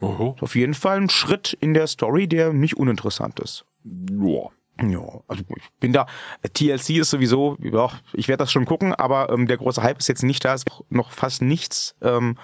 [0.00, 0.34] Oho.
[0.40, 3.64] Auf jeden Fall ein Schritt in der Story, der nicht uninteressant ist.
[3.84, 4.50] Ja.
[4.80, 6.06] Ja, also ich bin da.
[6.52, 10.08] TLC ist sowieso, ja, ich werde das schon gucken, aber ähm, der große Hype ist
[10.08, 12.38] jetzt nicht da, ist noch fast nichts ähm,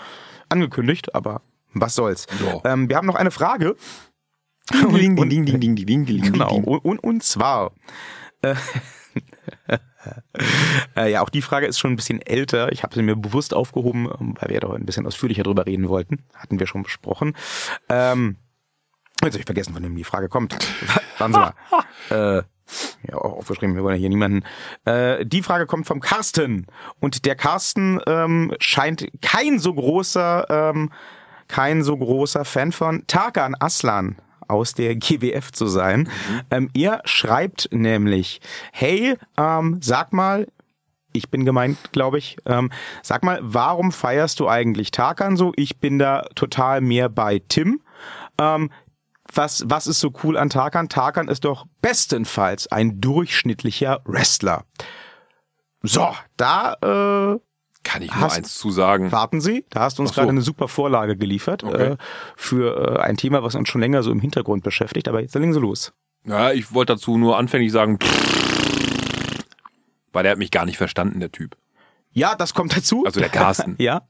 [0.49, 1.43] angekündigt, aber
[1.73, 2.27] was soll's.
[2.45, 2.73] Ja.
[2.73, 3.77] Ähm, wir haben noch eine Frage.
[4.73, 7.73] Ding, Und- ding, ding, ding, ding, ding, ding, ding, Genau, und, und, zwar.
[8.43, 8.55] Äh,
[10.97, 12.73] äh, ja, auch die Frage ist schon ein bisschen älter.
[12.73, 14.09] Ich habe sie mir bewusst aufgehoben,
[14.41, 16.25] weil wir doch ein bisschen ausführlicher drüber reden wollten.
[16.35, 17.37] Hatten wir schon besprochen.
[17.89, 18.37] Ähm,
[19.23, 20.55] jetzt hab ich vergessen, von wem die Frage kommt.
[21.19, 21.55] Warten Sie mal.
[22.39, 22.43] äh,
[23.09, 24.43] ja, auch aufgeschrieben, wir wollen ja hier niemanden.
[24.85, 26.67] Äh, die Frage kommt vom Carsten.
[27.01, 30.91] Und der Carsten ähm, scheint kein so großer, ähm,
[31.49, 34.17] kein so großer Fan von Tarkan Aslan
[34.49, 36.09] aus der GWF zu sein.
[36.51, 38.41] Ähm, er schreibt nämlich,
[38.73, 40.47] hey, ähm, sag mal,
[41.13, 42.37] ich bin gemeint, glaube ich.
[42.45, 42.71] Ähm,
[43.03, 45.53] sag mal, warum feierst du eigentlich Tarkan so?
[45.57, 47.81] Ich bin da total mehr bei Tim.
[48.39, 48.71] Ähm,
[49.37, 50.89] was, was ist so cool an Tarkan?
[50.89, 54.65] Tarkan ist doch bestenfalls ein durchschnittlicher Wrestler.
[55.83, 57.39] So, da äh,
[57.83, 59.13] Kann ich nur Hast- eins zu sagen.
[59.13, 59.67] warten Sie.
[59.71, 60.15] Da hast du uns so.
[60.17, 61.93] gerade eine super Vorlage geliefert Okay.
[61.93, 61.97] äh,
[62.37, 65.09] für äh, ein Thema, was uns schon länger so im Hintergrund beschäftigt.
[65.09, 65.93] Aber jetzt legen Sie los.
[66.25, 67.99] Ja, ich wollte dazu nur anfänglich sagen,
[70.13, 71.57] weil der hat mich gar nicht verstanden, der Typ.
[72.13, 73.05] Ja, das kommt dazu.
[73.05, 73.75] Also der Carsten.
[73.79, 74.03] ja.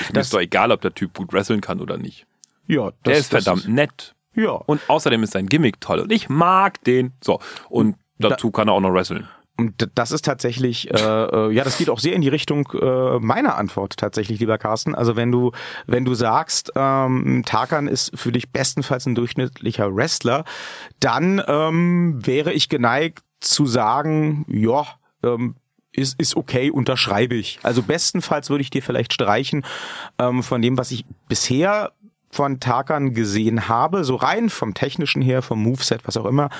[0.00, 2.26] Ist mir ist doch egal, ob der Typ gut wresteln kann oder nicht.
[2.66, 4.15] Ja, das, Der ist verdammt nett.
[4.36, 4.50] Ja.
[4.50, 6.00] Und außerdem ist sein Gimmick toll.
[6.00, 7.12] Und ich mag den.
[7.22, 7.40] So.
[7.68, 9.26] Und dazu kann er auch noch wresteln.
[9.58, 13.18] Und das ist tatsächlich, äh, äh, ja, das geht auch sehr in die Richtung äh,
[13.20, 14.94] meiner Antwort tatsächlich, lieber Carsten.
[14.94, 15.52] Also wenn du,
[15.86, 20.44] wenn du sagst, ähm, Tarkan ist für dich bestenfalls ein durchschnittlicher Wrestler,
[21.00, 24.86] dann ähm, wäre ich geneigt zu sagen, ja,
[25.22, 25.56] ähm,
[25.92, 27.58] ist, ist okay, unterschreibe ich.
[27.62, 29.64] Also bestenfalls würde ich dir vielleicht streichen
[30.18, 31.92] ähm, von dem, was ich bisher
[32.30, 36.50] von Tarkan gesehen habe, so rein vom technischen her, vom Moveset, was auch immer,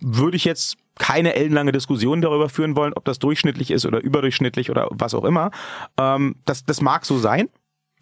[0.00, 4.70] würde ich jetzt keine ellenlange Diskussion darüber führen wollen, ob das durchschnittlich ist oder überdurchschnittlich
[4.70, 5.50] oder was auch immer.
[5.98, 7.48] Ähm, das, das mag so sein,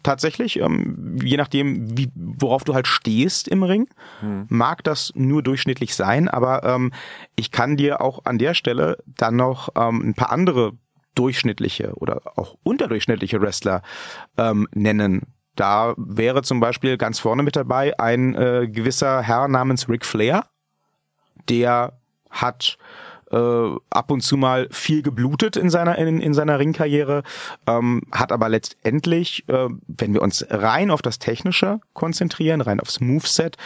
[0.05, 3.87] tatsächlich, ähm, je nachdem, wie, worauf du halt stehst im Ring,
[4.49, 6.93] mag das nur durchschnittlich sein, aber ähm,
[7.35, 10.73] ich kann dir auch an der Stelle dann noch ähm, ein paar andere
[11.15, 13.81] durchschnittliche oder auch unterdurchschnittliche Wrestler
[14.37, 15.23] ähm, nennen.
[15.55, 20.45] Da wäre zum Beispiel ganz vorne mit dabei ein äh, gewisser Herr namens Ric Flair,
[21.49, 21.93] der
[22.29, 22.77] hat
[23.31, 27.23] äh, ab und zu mal viel geblutet in seiner in, in seiner Ringkarriere,
[27.67, 32.99] ähm, hat aber letztendlich, äh, wenn wir uns rein auf das Technische konzentrieren, rein aufs
[32.99, 33.57] Moveset,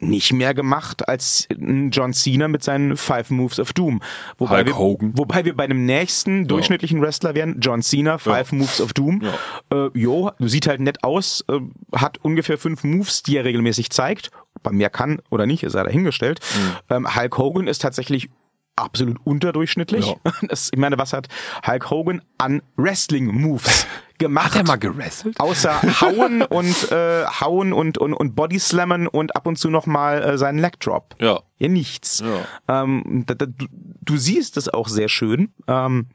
[0.00, 4.00] nicht mehr gemacht als John Cena mit seinen Five Moves of Doom.
[4.38, 5.18] Wobei Hulk wir.
[5.18, 9.22] Wobei wir bei einem nächsten durchschnittlichen Wrestler wären, John Cena, Five Moves of Doom.
[9.72, 11.60] Äh, jo, sieht halt nett aus, äh,
[11.94, 14.30] hat ungefähr fünf Moves, die er regelmäßig zeigt.
[14.54, 16.40] Ob er mehr kann oder nicht, ist er dahingestellt.
[16.88, 18.30] Ähm, Hulk Hogan ist tatsächlich
[18.76, 20.14] absolut unterdurchschnittlich.
[20.42, 21.28] Das, ich meine, was hat
[21.66, 23.86] Hulk Hogan an Wrestling-Moves
[24.20, 24.54] gemacht?
[24.54, 25.40] Hat er mal gewrestelt?
[25.40, 30.22] Außer hauen und äh, hauen und und und Bodyslammen und ab und zu noch mal
[30.22, 31.16] äh, seinen Leg Drop.
[31.18, 31.40] Ja.
[31.58, 32.20] Ja, nichts.
[32.20, 32.82] Ja.
[32.82, 36.06] Ähm, da, da, du, du siehst es auch sehr schön, ähm,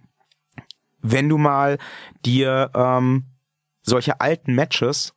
[1.02, 1.78] wenn du mal
[2.26, 3.26] dir ähm,
[3.82, 5.14] solche alten Matches,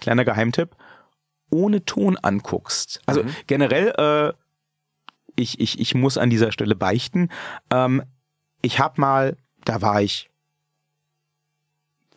[0.00, 0.76] kleiner Geheimtipp,
[1.50, 3.00] ohne Ton anguckst.
[3.06, 4.32] Also generell, äh,
[5.34, 7.30] ich, ich, ich muss an dieser Stelle beichten.
[7.70, 8.02] Ähm,
[8.60, 10.30] ich habe mal, da war ich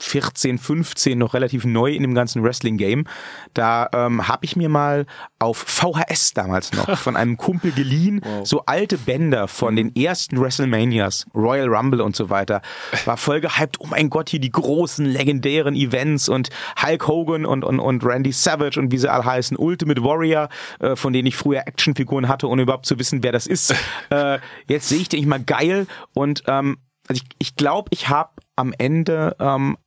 [0.03, 3.05] 14, 15 noch relativ neu in dem ganzen Wrestling-Game.
[3.53, 5.05] Da ähm, habe ich mir mal
[5.39, 11.25] auf VHS damals noch von einem Kumpel geliehen, so alte Bänder von den ersten WrestleManias,
[11.33, 12.61] Royal Rumble und so weiter.
[13.05, 16.49] War voll gehypt, oh mein Gott, hier die großen, legendären Events und
[16.81, 20.95] Hulk Hogan und, und, und Randy Savage und wie sie alle heißen, Ultimate Warrior, äh,
[20.95, 23.73] von denen ich früher Actionfiguren hatte, ohne überhaupt zu wissen, wer das ist.
[24.09, 28.09] äh, jetzt sehe ich den ich mal geil und ähm, also ich, ich glaube, ich
[28.09, 29.77] habe am Ende ähm,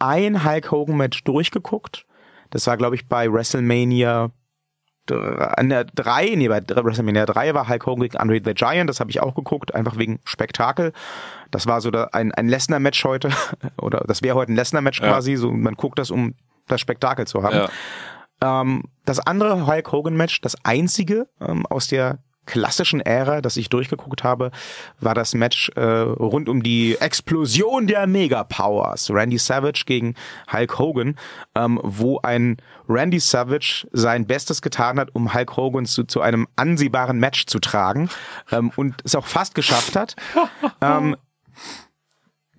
[0.00, 2.04] ein Hulk Hogan Match durchgeguckt.
[2.50, 4.30] Das war, glaube ich, bei WrestleMania
[5.06, 9.00] dr- ne, 3, nee, bei WrestleMania 3 war Hulk Hogan gegen Andre the Giant, das
[9.00, 10.92] habe ich auch geguckt, einfach wegen Spektakel.
[11.50, 13.30] Das war so ein, ein Lesnar-Match heute,
[13.80, 15.08] oder das wäre heute ein Lesnar-Match Ja.
[15.08, 16.34] quasi, so man guckt das, um
[16.66, 17.56] das Spektakel zu haben.
[18.42, 18.60] Ja.
[18.62, 22.18] Ähm, das andere Hulk Hogan Match, das einzige ähm, aus der
[22.50, 24.50] klassischen Ära, das ich durchgeguckt habe,
[24.98, 29.08] war das Match äh, rund um die Explosion der Mega Powers.
[29.10, 30.16] Randy Savage gegen
[30.52, 31.16] Hulk Hogan,
[31.54, 32.56] ähm, wo ein
[32.88, 37.60] Randy Savage sein Bestes getan hat, um Hulk Hogan zu, zu einem ansehbaren Match zu
[37.60, 38.10] tragen
[38.50, 40.16] ähm, und es auch fast geschafft hat.
[40.82, 41.16] ähm,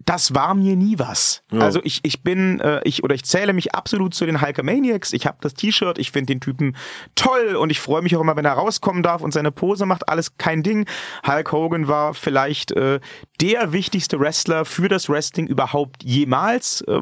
[0.06, 1.44] das war mir nie was.
[1.52, 1.60] Ja.
[1.60, 5.14] Also ich, ich bin, äh, ich oder ich zähle mich absolut zu den Hulkamaniacs.
[5.14, 6.76] Ich habe das T-Shirt, ich finde den Typen
[7.16, 10.10] toll und ich freue mich auch immer, wenn er rauskommen darf und seine Pose macht,
[10.10, 10.88] alles kein Ding.
[11.28, 13.00] Hulk Hogan war vielleicht äh,
[13.42, 16.82] der wichtigste Wrestler für das Wrestling überhaupt jemals.
[16.82, 17.02] Äh,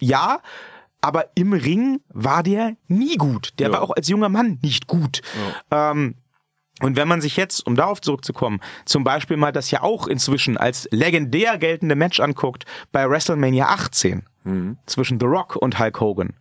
[0.00, 0.40] ja,
[1.00, 3.50] aber im Ring war der nie gut.
[3.58, 3.74] Der Ja.
[3.74, 5.22] war auch als junger Mann nicht gut.
[5.70, 6.16] Ähm,
[6.82, 10.56] und wenn man sich jetzt, um darauf zurückzukommen, zum Beispiel mal das ja auch inzwischen
[10.58, 14.24] als legendär geltende Match anguckt bei WrestleMania 18
[14.86, 16.34] zwischen The Rock und Hulk Hogan.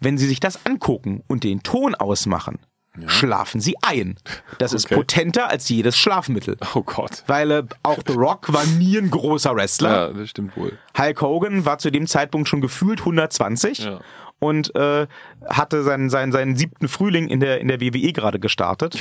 [0.00, 2.58] Wenn Sie sich das angucken und den Ton ausmachen,
[3.06, 4.16] schlafen Sie ein.
[4.58, 4.94] Das ist Okay.
[4.96, 6.56] potenter als jedes Schlafmittel.
[6.74, 7.22] Oh Gott.
[7.26, 9.90] Weil äh, auch The Rock war nie ein großer Wrestler.
[10.08, 10.78] Ja, das stimmt wohl.
[10.98, 14.00] Hulk Hogan war zu dem Zeitpunkt schon gefühlt 120 Ja.
[14.38, 15.06] Und äh,
[15.46, 18.98] hatte seinen, seinen, seinen siebten Frühling in der, in der WWE gerade gestartet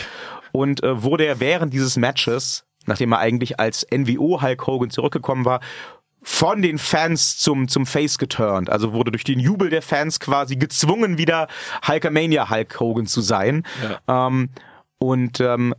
[0.52, 5.46] und äh, wurde er während dieses Matches, nachdem er eigentlich als NWO Hulk Hogan zurückgekommen
[5.46, 5.60] war,
[6.22, 8.70] von den Fans zum, zum Face geturnt.
[8.70, 11.48] Also wurde durch den Jubel der Fans quasi gezwungen, wieder
[11.88, 13.64] Hulkamania Hulk Hogan zu sein.
[14.08, 14.50] Ähm,
[14.98, 15.76] und ähm,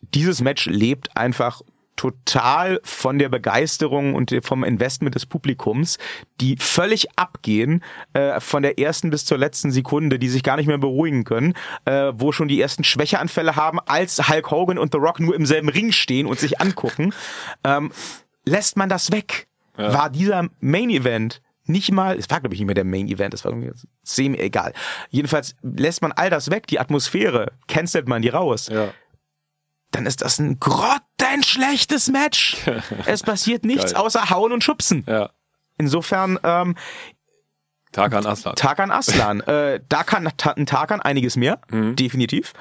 [0.00, 1.62] dieses Match lebt einfach
[2.00, 5.98] total von der Begeisterung und vom Investment des Publikums,
[6.40, 7.84] die völlig abgehen
[8.14, 11.52] äh, von der ersten bis zur letzten Sekunde, die sich gar nicht mehr beruhigen können,
[11.84, 15.44] äh, wo schon die ersten Schwächeanfälle haben, als Hulk Hogan und The Rock nur im
[15.44, 17.12] selben Ring stehen und sich angucken.
[17.64, 17.92] Ähm,
[18.46, 22.66] lässt man das weg, war dieser Main Event nicht mal, es war glaube ich nicht
[22.66, 24.72] mehr der Main Event, es war irgendwie semi egal.
[25.10, 28.92] Jedenfalls lässt man all das weg, die Atmosphäre, cancelt man die raus Ja.
[29.90, 30.58] dann ist das ein
[31.20, 32.56] grottenschlechtes Match.
[33.06, 34.02] es passiert nichts Geil.
[34.02, 35.04] außer Hauen und Schubsen.
[35.06, 35.30] Ja.
[35.78, 36.76] Insofern, ähm,
[37.92, 38.54] Tarkan Aslan.
[38.54, 39.40] Tarkan Aslan.
[39.48, 41.96] äh, da kann ein Tarkan einiges mehr, Mhm.
[41.96, 42.52] definitiv.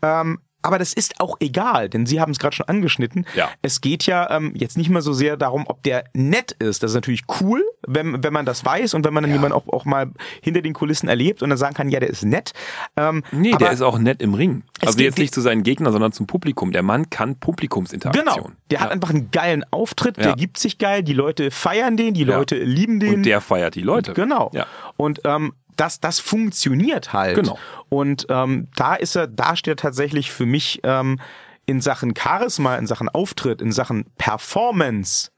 [0.00, 3.24] Ähm, aber das ist auch egal, denn Sie haben es gerade schon angeschnitten.
[3.34, 3.48] Ja.
[3.62, 6.82] Es geht ja ähm, jetzt nicht mehr so sehr darum, ob der nett ist.
[6.82, 9.66] Das ist natürlich cool, wenn, wenn man das weiß und wenn man dann jemanden auch,
[9.68, 10.10] auch mal
[10.42, 12.52] hinter den Kulissen erlebt und dann sagen kann, ja, der ist nett.
[12.96, 14.62] Ähm, Nee, der ist auch nett im Ring.
[14.84, 16.70] Also jetzt nicht zu seinen Gegnern, sondern zum Publikum.
[16.72, 18.24] Der Mann kann Publikumsinteraktion.
[18.26, 18.50] Genau.
[18.70, 18.92] Der hat ja.
[18.92, 20.34] einfach einen geilen Auftritt, der Ja.
[20.34, 22.36] gibt sich geil, die Leute feiern den, die Ja.
[22.36, 23.14] Leute lieben den.
[23.14, 24.12] Und der feiert die Leute.
[24.12, 24.50] Genau.
[24.52, 24.66] Ja.
[24.98, 27.36] Und ähm, das, das funktioniert halt.
[27.36, 27.58] Genau.
[27.88, 31.18] Und ähm, da ist er, da steht er tatsächlich für mich ähm,
[31.66, 35.30] in Sachen Charisma, in Sachen Auftritt, in Sachen Performance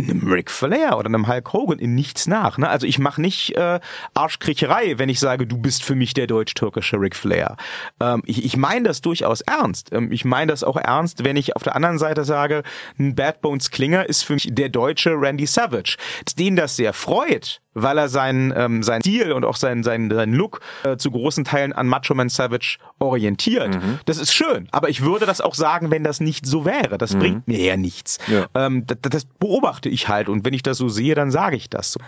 [0.00, 2.58] einem Ric Flair oder einem Hulk Hogan in nichts nach.
[2.58, 2.68] Ne?
[2.68, 3.80] Also ich mache nicht äh,
[4.14, 7.56] Arschkriecherei, wenn ich sage, du bist für mich der deutsch-türkische Ric Flair.
[8.00, 9.92] Ähm, ich ich meine das durchaus ernst.
[9.92, 12.62] Ähm, ich meine das auch ernst, wenn ich auf der anderen Seite sage,
[12.98, 15.96] ein Bad Bones Klinger ist für mich der deutsche Randy Savage.
[16.38, 20.34] Den das sehr freut, weil er seinen, ähm, seinen Stil und auch seinen, seinen, seinen
[20.34, 23.78] Look äh, zu großen Teilen an Macho Man Savage orientiert.
[24.06, 24.68] Das ist schön.
[24.70, 26.98] Aber ich würde das auch sagen, wenn das nicht so wäre.
[26.98, 28.18] Das bringt mir ja nichts.
[28.26, 28.46] Ja.
[28.54, 31.70] Ähm, das, das beobachte ich halt und wenn ich das so sehe, dann sage ich
[31.70, 31.98] das.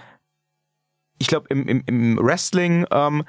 [1.19, 3.25] Ich glaube, im, im, im Wrestling ähm,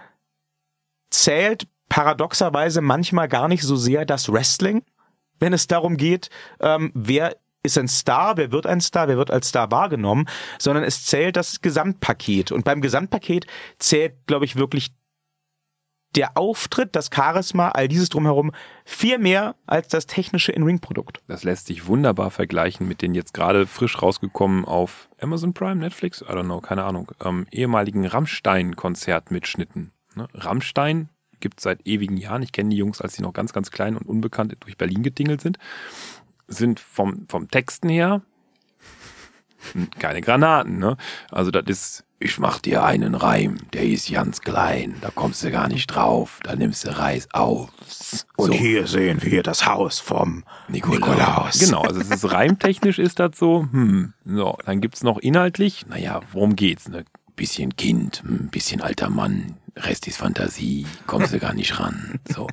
[1.10, 4.84] zählt paradoxerweise manchmal gar nicht so sehr das Wrestling,
[5.40, 6.30] wenn es darum geht,
[6.62, 10.26] ähm, wer ist ein Star, wer wird ein Star, wer wird als Star wahrgenommen,
[10.60, 12.52] sondern es zählt das Gesamtpaket.
[12.52, 13.46] Und beim Gesamtpaket
[13.78, 14.94] zählt, glaube ich, wirklich
[16.16, 18.52] der Auftritt, das Charisma, all dieses drumherum
[18.84, 21.22] viel mehr als das technische In-Ring-Produkt.
[21.28, 26.22] Das lässt sich wunderbar vergleichen mit den jetzt gerade frisch rausgekommen auf Amazon Prime, Netflix,
[26.22, 29.92] I don't know, keine Ahnung, ähm, ehemaligen Rammstein-Konzertmitschnitten.
[30.16, 30.28] Ne?
[30.34, 32.44] Rammstein gibt es seit ewigen Jahren.
[32.44, 35.42] Ich kenne die Jungs, als sie noch ganz, ganz klein und unbekannt durch Berlin getingelt
[35.42, 35.58] sind.
[36.54, 38.22] Sind vom, vom Texten her
[40.00, 40.80] keine Granaten.
[40.80, 40.98] Ne?
[41.32, 45.52] Also das ist, ich mach dir einen Reim, der ist ganz klein, da kommst du
[45.52, 48.26] gar nicht drauf, da nimmst du Reis aus.
[48.36, 51.60] Und hier sehen wir das Haus vom Nikolaus.
[51.60, 56.22] Genau, also es ist reimtechnisch ist das so, hm, so, dann gibt's noch inhaltlich, naja,
[56.32, 56.90] worum geht's?
[56.90, 57.06] Ne?
[57.36, 62.20] Bisschen Kind, ein bisschen alter Mann, Rest ist Fantasie, kommst du gar nicht ran.
[62.28, 62.48] So.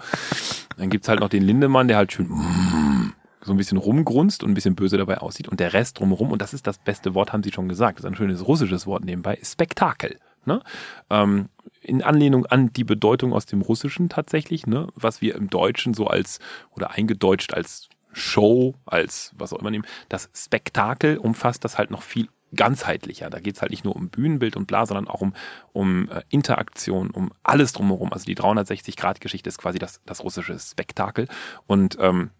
[0.76, 3.12] Dann gibt's halt noch den Lindemann, der halt schön mm,
[3.48, 5.48] so ein bisschen rumgrunzt und ein bisschen böse dabei aussieht.
[5.48, 8.04] Und der Rest drumherum, und das ist das beste Wort, haben Sie schon gesagt, das
[8.04, 10.18] ist ein schönes russisches Wort nebenbei, ist Spektakel.
[10.44, 10.62] Ne?
[11.10, 11.48] Ähm,
[11.82, 14.86] in Anlehnung an die Bedeutung aus dem Russischen tatsächlich, ne?
[14.94, 16.38] was wir im Deutschen so als
[16.70, 19.86] oder eingedeutscht als Show, als was auch immer nehmen.
[20.08, 23.30] Das Spektakel umfasst das halt noch viel ganzheitlicher.
[23.30, 25.34] Da geht's halt nicht nur um Bühnenbild und bla, sondern auch um,
[25.72, 28.12] um äh, Interaktion, um alles drumherum.
[28.12, 31.28] Also die 360-Grad-Geschichte ist quasi das, das russische Spektakel.
[31.66, 32.30] Und ähm,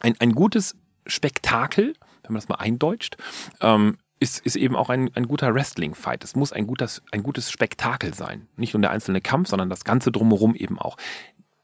[0.00, 3.16] ein, ein gutes Spektakel, wenn man das mal eindeutscht,
[3.60, 6.24] ähm, ist, ist eben auch ein, ein guter Wrestling-Fight.
[6.24, 8.48] Es muss ein, gutes ein gutes Spektakel sein.
[8.56, 10.96] Nicht nur der einzelne Kampf, sondern das Ganze drumherum eben auch.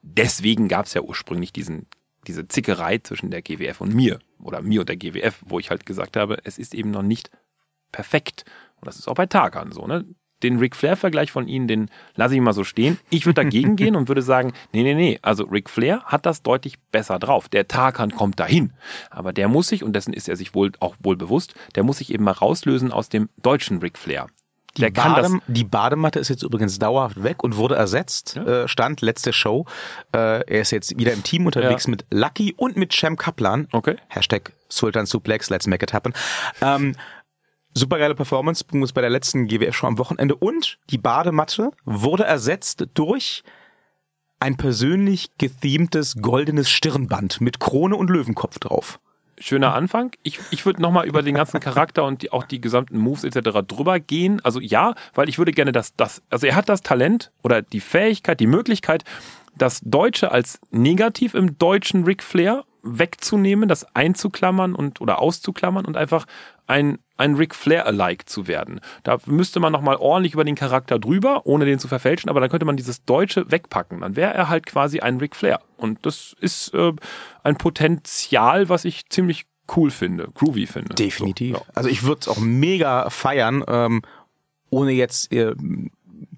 [0.03, 1.87] Deswegen gab es ja ursprünglich diesen,
[2.27, 5.87] diese Zickerei zwischen der GWF und mir oder mir und der GWF, wo ich halt
[5.87, 7.31] gesagt habe, es ist eben noch nicht
[7.91, 8.45] perfekt.
[8.77, 9.87] Und das ist auch bei Tarkan so.
[9.87, 10.05] Ne?
[10.43, 12.99] Den Ric Flair-Vergleich von Ihnen, den lasse ich mal so stehen.
[13.11, 16.43] Ich würde dagegen gehen und würde sagen, nee, nee, nee, also Ric Flair hat das
[16.43, 17.49] deutlich besser drauf.
[17.49, 18.73] Der Tarkan kommt dahin.
[19.11, 21.99] Aber der muss sich, und dessen ist er sich wohl auch wohl bewusst, der muss
[21.99, 24.27] sich eben mal rauslösen aus dem deutschen Ric Flair.
[24.79, 28.37] Die, Der kann Badem, das- die Badematte ist jetzt übrigens dauerhaft weg und wurde ersetzt.
[28.37, 28.63] Ja.
[28.63, 29.67] Äh, Stand letzte Show.
[30.15, 30.19] Äh,
[30.51, 31.91] er ist jetzt wieder im Team unterwegs Ja.
[31.91, 33.69] mit Lucky und mit Cem Kaplan.
[33.73, 33.97] Okay.
[34.09, 36.15] Hashtag Sultan Suplex, let's make it happen.
[36.63, 36.95] Ähm,
[37.75, 43.43] supergeile Performance muss bei der letzten GWF-Show am Wochenende und die Badematte wurde ersetzt durch
[44.41, 48.99] ein persönlich gethemtes goldenes Stirnband mit Krone und Löwenkopf drauf.
[49.39, 50.13] schöner Anfang.
[50.23, 53.61] Ich, ich würde nochmal über den ganzen Charakter und die, auch die gesamten Moves etc.
[53.67, 54.41] drüber gehen.
[54.45, 57.81] Also ja, weil ich würde gerne das, das, also er hat das Talent oder die
[57.81, 59.05] Fähigkeit, die Möglichkeit,
[59.57, 65.97] das Deutsche als negativ im deutschen Ric Flair wegzunehmen, das einzuklammern und oder auszuklammern und
[65.97, 66.27] einfach
[66.67, 68.81] ein, ein Ric Flair-alike zu werden.
[69.05, 72.51] Da müsste man nochmal ordentlich über den Charakter drüber, ohne den zu verfälschen, aber dann
[72.51, 74.01] könnte man dieses Deutsche wegpacken.
[74.01, 75.61] Dann wäre er halt quasi ein Ric Flair.
[75.77, 76.93] Und das ist äh,
[77.45, 80.97] ein Potenzial, was ich ziemlich cool finde, groovy finde.
[80.97, 81.57] Definitiv.
[81.57, 81.67] So, ja.
[81.75, 84.03] Also ich würde es auch mega feiern, ähm,
[84.71, 85.55] ohne jetzt äh,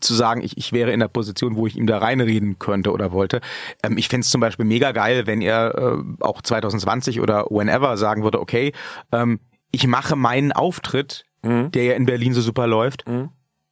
[0.01, 3.11] zu sagen, ich, ich wäre in der Position, wo ich ihm da reinreden könnte oder
[3.11, 3.41] wollte.
[3.83, 7.97] Ähm, ich fände es zum Beispiel mega geil, wenn er äh, auch 2020 oder whenever
[7.97, 8.73] sagen würde, okay,
[9.13, 9.41] ähm,
[9.75, 11.25] ich mache meinen Auftritt,
[11.73, 13.05] der ja in Berlin so super läuft,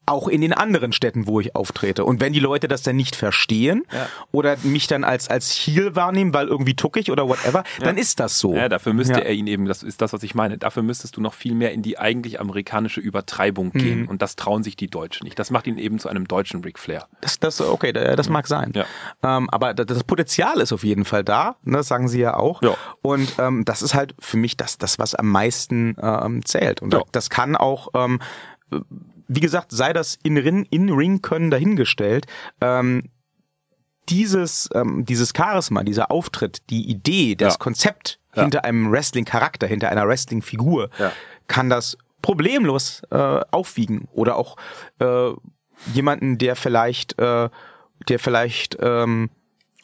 [0.05, 2.05] auch in den anderen Städten, wo ich auftrete.
[2.05, 4.09] Und wenn die Leute das dann nicht verstehen Ja.
[4.33, 8.38] oder mich dann als, als Heel wahrnehmen, weil irgendwie tuckig oder whatever, dann ist das
[8.38, 8.55] so.
[8.57, 9.27] Ja, dafür müsste Ja.
[9.27, 11.73] er ihn eben, das ist das, was ich meine, dafür müsstest du noch viel mehr
[11.73, 14.07] in die eigentlich amerikanische Übertreibung gehen.
[14.09, 15.38] Und das trauen sich die Deutschen nicht.
[15.38, 17.07] Das macht ihn eben zu einem deutschen Ric Flair.
[17.21, 18.73] Das, das, okay, da- das mag sein.
[18.75, 18.85] Ja.
[19.23, 22.61] Ähm, aber das, Potenzial ist auf jeden Fall da, ne, das sagen sie ja auch.
[22.62, 22.75] Ja.
[23.03, 26.83] Und ähm, das ist halt für mich das, das was am meisten ähm, zählt.
[26.83, 27.03] Und Ja.
[27.12, 28.19] das kann auch, ähm,
[29.35, 32.27] wie gesagt, sei das in Ring, in Ring können dahingestellt.
[32.61, 33.05] Ähm,
[34.09, 37.59] dieses, ähm, dieses Charisma, dieser Auftritt, die Idee, das Ja.
[37.59, 38.42] Konzept Ja.
[38.42, 41.12] hinter einem Wrestling-Charakter, hinter einer Wrestling-Figur, Ja.
[41.47, 43.16] kann das problemlos äh,
[43.51, 44.09] aufwiegen.
[44.12, 44.57] Oder auch
[45.01, 45.31] äh,
[45.92, 47.49] jemanden, der vielleicht, äh,
[48.09, 49.31] der vielleicht ähm,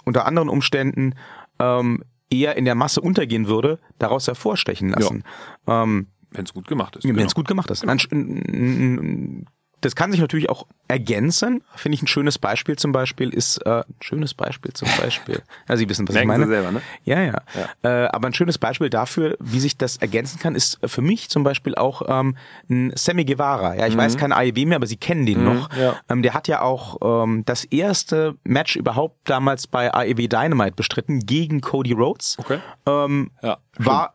[0.05, 1.15] unter anderen Umständen
[1.61, 5.25] ähm, eher in der Masse untergehen würde, daraus hervorstechen lassen.
[5.67, 7.05] Ähm, Wenn es gut gemacht ist.
[7.05, 7.27] wenn genau.
[7.27, 7.85] es gut gemacht ist.
[7.89, 9.47] Ein,
[9.81, 11.63] das kann sich natürlich auch ergänzen.
[11.77, 15.41] Finde ich ein schönes Beispiel zum Beispiel ist äh, ein schönes Beispiel zum Beispiel.
[15.69, 16.45] Ja, Sie wissen, was Merken ich meine.
[16.47, 16.83] Sie selber, ne?
[17.05, 17.43] Ja, ja.
[17.83, 21.45] Äh, aber ein schönes Beispiel dafür, wie sich das ergänzen kann, ist für mich zum
[21.45, 22.37] Beispiel auch ähm,
[22.69, 23.77] ein Sammy Guevara.
[23.77, 25.73] Ja, ich weiß kein AEW mehr, aber Sie kennen den noch.
[25.77, 25.95] ja.
[26.09, 31.21] Ähm, der hat ja auch ähm, das erste Match überhaupt damals bei AEW Dynamite bestritten
[31.21, 32.37] gegen Cody Rhodes.
[32.39, 32.59] Okay.
[32.87, 33.59] Ähm, Ja.
[33.79, 34.15] war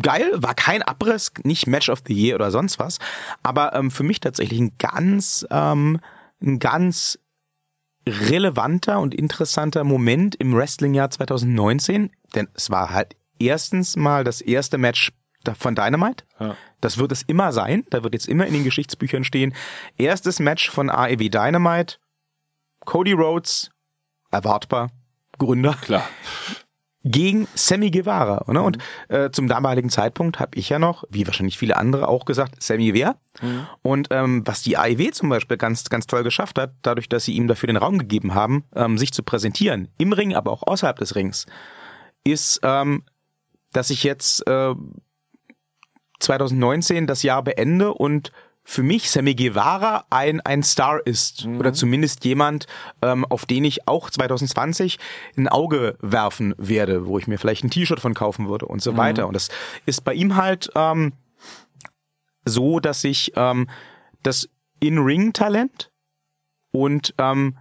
[0.00, 2.98] geil, war kein Abriss, nicht Match of the Year oder sonst was,
[3.42, 6.00] aber ähm, für mich tatsächlich ein ganz, ähm,
[6.40, 7.18] ein ganz
[8.06, 14.78] relevanter und interessanter Moment im Wrestling-Jahr 2019, denn es war halt erstens mal das erste
[14.78, 15.12] Match
[15.58, 16.24] von Dynamite.
[16.38, 16.56] Ja.
[16.80, 19.54] Das wird es immer sein, da wird jetzt immer in den Geschichtsbüchern stehen.
[19.98, 21.96] Erstes Match von AEW Dynamite,
[22.80, 23.70] Cody Rhodes
[24.30, 24.90] erwartbar,
[25.38, 26.08] Gründer, Klar.
[27.04, 28.44] gegen Sammy Guevara.
[28.50, 28.62] Ne?
[28.62, 28.78] Und
[29.08, 32.94] äh, zum damaligen Zeitpunkt habe ich ja noch, wie wahrscheinlich viele andere auch gesagt, Sammy
[32.94, 33.16] wer?
[33.82, 37.34] Und ähm, was die AIW zum Beispiel ganz, ganz toll geschafft hat, dadurch, dass sie
[37.34, 40.98] ihm dafür den Raum gegeben haben, ähm, sich zu präsentieren, im Ring, aber auch außerhalb
[40.98, 41.46] des Rings,
[42.24, 43.02] ist, ähm,
[43.72, 44.74] dass ich jetzt äh,
[46.20, 48.32] 2019 das Jahr beende und
[48.64, 51.46] für mich Sammy Guevara ein, ein Star ist.
[51.46, 52.66] Oder zumindest jemand,
[53.02, 54.98] ähm, auf den ich auch 2020
[55.36, 58.96] ein Auge werfen werde, wo ich mir vielleicht ein T-Shirt von kaufen würde und so
[58.96, 59.26] weiter.
[59.26, 59.48] Und das
[59.84, 61.12] ist bei ihm halt ähm,
[62.44, 63.68] so, dass ich ähm,
[64.22, 64.48] das
[64.80, 65.90] In-Ring-Talent
[66.72, 67.56] und ähm,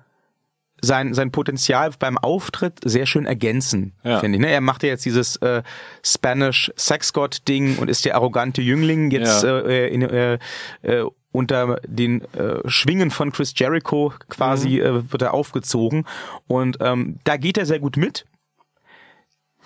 [0.82, 4.20] sein, sein Potenzial beim Auftritt sehr schön ergänzen, Ja.
[4.20, 4.42] finde ich.
[4.42, 4.50] Ne?
[4.50, 5.62] Er macht ja jetzt dieses äh,
[6.04, 9.60] Spanish Sex God Ding und ist der arrogante Jüngling jetzt Ja.
[9.60, 10.40] äh, in, äh,
[10.82, 16.06] äh, unter den äh, Schwingen von Chris Jericho quasi äh, wird er aufgezogen
[16.48, 18.26] und ähm, da geht er sehr gut mit.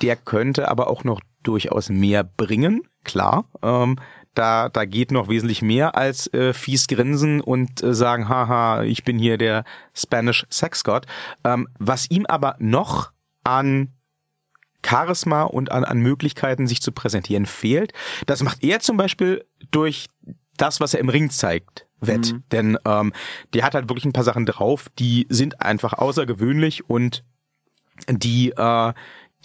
[0.01, 3.45] Der könnte aber auch noch durchaus mehr bringen, klar.
[3.63, 3.97] Ähm,
[4.35, 9.03] da, da geht noch wesentlich mehr als äh, fies grinsen und äh, sagen, haha, ich
[9.03, 9.63] bin hier der
[9.93, 11.05] Spanish Sex God.
[11.43, 13.11] Ähm, was ihm aber noch
[13.43, 13.93] an
[14.85, 17.93] Charisma und an, an Möglichkeiten, sich zu präsentieren, fehlt,
[18.27, 20.07] das macht er zum Beispiel durch
[20.57, 22.35] das, was er im Ring zeigt, wett.
[22.51, 23.13] Denn ähm,
[23.53, 27.23] der hat halt wirklich ein paar Sachen drauf, die sind einfach außergewöhnlich und
[28.09, 28.93] die, äh,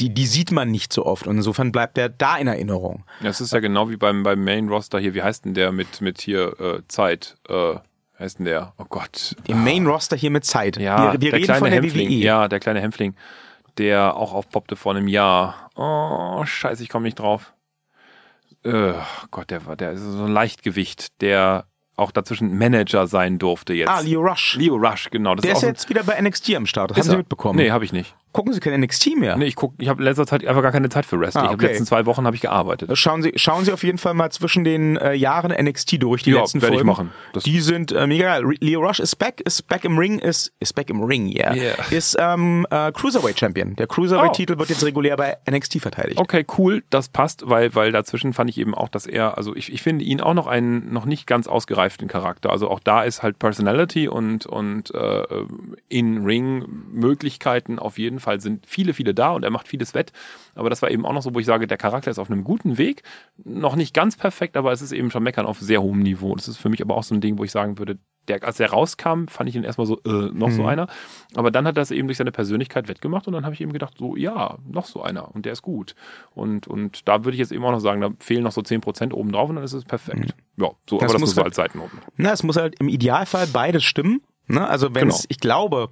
[0.01, 1.27] die, die sieht man nicht so oft.
[1.27, 3.05] Und insofern bleibt er da in Erinnerung.
[3.23, 5.15] Das ist ja genau wie beim, beim Main Roster hier.
[5.15, 7.37] Wie heißt denn der mit, mit hier äh, Zeit?
[7.49, 7.75] Äh,
[8.19, 8.73] heißt denn der?
[8.79, 9.37] Oh Gott.
[9.47, 10.79] Im Main Roster hier mit Zeit.
[10.79, 12.09] Ja, wir wir der reden kleine von der Hämpfling.
[12.09, 12.15] WWE.
[12.15, 13.15] Ja, der kleine Hämpfling,
[13.79, 15.71] der auch aufpoppte vor einem Jahr.
[15.77, 17.53] Oh, scheiße, ich komme nicht drauf.
[18.65, 18.93] Äh,
[19.31, 21.67] Gott, der war, der ist so ein Leichtgewicht, der
[22.01, 23.89] auch dazwischen Manager sein durfte jetzt.
[23.91, 24.57] Ah, Leo Rush.
[24.59, 25.35] Leo Rush, genau.
[25.35, 26.91] Das Der ist ein- jetzt wieder bei NXT am Start.
[26.91, 27.59] Das Ist haben Sie mitbekommen?
[27.59, 28.15] Nee, habe ich nicht.
[28.33, 29.37] Gucken Sie kein NXT mehr.
[29.37, 31.43] Nee, ich guck, ich habe in letzter Zeit einfach gar keine Zeit für Wrestling.
[31.43, 31.67] Ah, Ich habe okay.
[31.67, 32.97] die letzten zwei Wochen habe ich gearbeitet.
[32.97, 36.31] Schauen Sie, schauen Sie auf jeden Fall mal zwischen den äh, Jahren NXT durch, die
[36.31, 36.87] Ja, letzten werd ich Folgen.
[36.87, 37.11] machen.
[37.33, 38.55] Das- die sind äh, mega geil.
[38.61, 41.53] Leo Rush ist back, ist back im Ring, ist, ist back im Ring, yeah.
[41.53, 41.75] Yeah.
[41.91, 43.75] Ist ähm, äh, Cruiserweight Champion.
[43.75, 46.21] Der Cruiserweight-Titel wird jetzt regulär bei NXT verteidigt.
[46.21, 49.73] Okay, cool, das passt, weil, weil dazwischen fand ich eben auch, dass er, also ich,
[49.73, 52.51] ich finde ihn auch noch einen noch nicht ganz ausgereiften Charakter.
[52.51, 55.25] Also auch da ist halt Personality und, und äh,
[55.89, 60.13] In-Ring-Möglichkeiten auf jeden Fall sind viele, viele da und er macht vieles wett.
[60.55, 62.45] Aber das war eben auch noch so, wo ich sage, der Charakter ist auf einem
[62.45, 63.03] guten Weg.
[63.45, 66.35] Noch nicht ganz perfekt, aber es ist eben schon meckern auf sehr hohem Niveau.
[66.35, 68.61] Das ist für mich aber auch so ein Ding, wo ich sagen würde, der, als
[68.61, 70.87] er rauskam, fand ich ihn erstmal so, äh, noch so einer.
[71.35, 73.73] Aber dann hat er es eben durch seine Persönlichkeit wettgemacht und dann habe ich eben
[73.73, 75.95] gedacht, so, ja, noch so einer und der ist gut.
[76.35, 79.13] Und, und da würde ich jetzt eben auch noch sagen, da fehlen noch so 10%
[79.13, 80.35] oben drauf und dann ist es perfekt.
[80.57, 81.99] Ja, so, Das aber das muss muss so halt- als Seitennoten.
[82.17, 84.23] Na, es muss halt im Idealfall beides stimmen.
[84.47, 84.67] Ne?
[84.69, 85.21] Also wenn Genau.
[85.29, 85.89] ich glaube,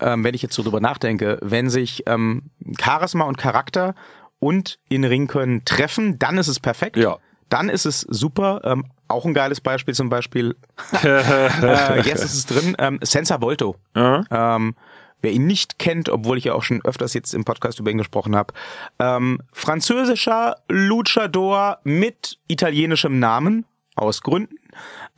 [0.00, 3.94] ähm, wenn ich jetzt so drüber nachdenke, wenn sich ähm, Charisma und Charakter
[4.38, 6.96] und in Ring können treffen, dann ist es perfekt.
[6.96, 7.18] Ja.
[7.48, 8.60] Dann ist es super.
[8.64, 10.56] Ähm, auch ein geiles Beispiel zum Beispiel.
[11.02, 12.76] äh, jetzt ist es drin.
[12.78, 13.76] Ähm, Senza Volto.
[13.94, 14.74] Ähm,
[15.20, 17.98] wer ihn nicht kennt, obwohl ich ja auch schon öfters jetzt im Podcast über ihn
[17.98, 18.54] gesprochen habe.
[18.98, 23.64] Ähm, französischer Luchador mit italienischem Namen,
[23.98, 24.56] aus Gründen.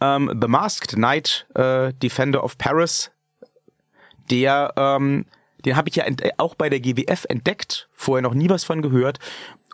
[0.01, 3.11] Ähm, The Masked Knight, äh, Defender of Paris,
[4.31, 5.26] der, ähm,
[5.64, 6.05] den habe ich ja
[6.39, 9.18] auch bei der GWF entdeckt, vorher noch nie was von gehört.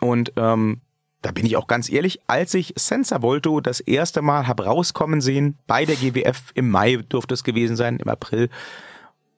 [0.01, 0.81] Und ähm,
[1.21, 5.21] da bin ich auch ganz ehrlich, als ich Senza Volto das erste Mal hab rauskommen
[5.21, 8.49] sehen, bei der GWF im Mai dürfte es gewesen sein, im April,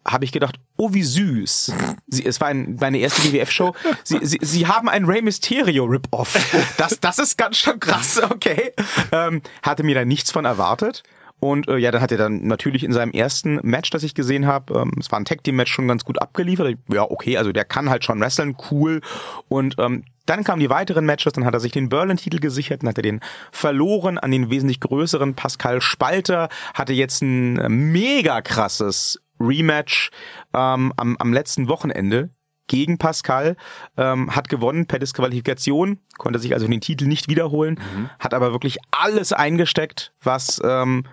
[0.08, 1.74] habe ich gedacht, oh wie süß.
[2.08, 3.76] Sie, es war ein, meine erste GWF-Show.
[4.04, 6.38] Sie, sie, sie haben ein Rey Mysterio Rip-Off.
[6.78, 8.74] Das, das ist ganz schön krass, okay.
[9.12, 11.04] Ähm, hatte mir da nichts von erwartet.
[11.40, 14.46] Und äh, ja, dann hat er dann natürlich in seinem ersten Match, das ich gesehen
[14.46, 16.78] habe, ähm, es war ein Tag Team Match schon ganz gut abgeliefert.
[16.92, 19.02] Ja, okay, also der kann halt schon wresteln, cool.
[19.48, 22.90] Und ähm, dann kamen die weiteren Matches, dann hat er sich den Berlin-Titel gesichert, dann
[22.90, 23.20] hat er den
[23.52, 27.54] verloren an den wesentlich größeren Pascal Spalter, hatte jetzt ein
[27.92, 30.12] mega krasses Rematch
[30.54, 32.30] ähm, am, am letzten Wochenende
[32.68, 33.56] gegen Pascal,
[33.98, 37.80] ähm, hat gewonnen per Disqualifikation, konnte sich also den Titel nicht wiederholen,
[38.20, 41.06] hat aber wirklich alles eingesteckt, was ähm,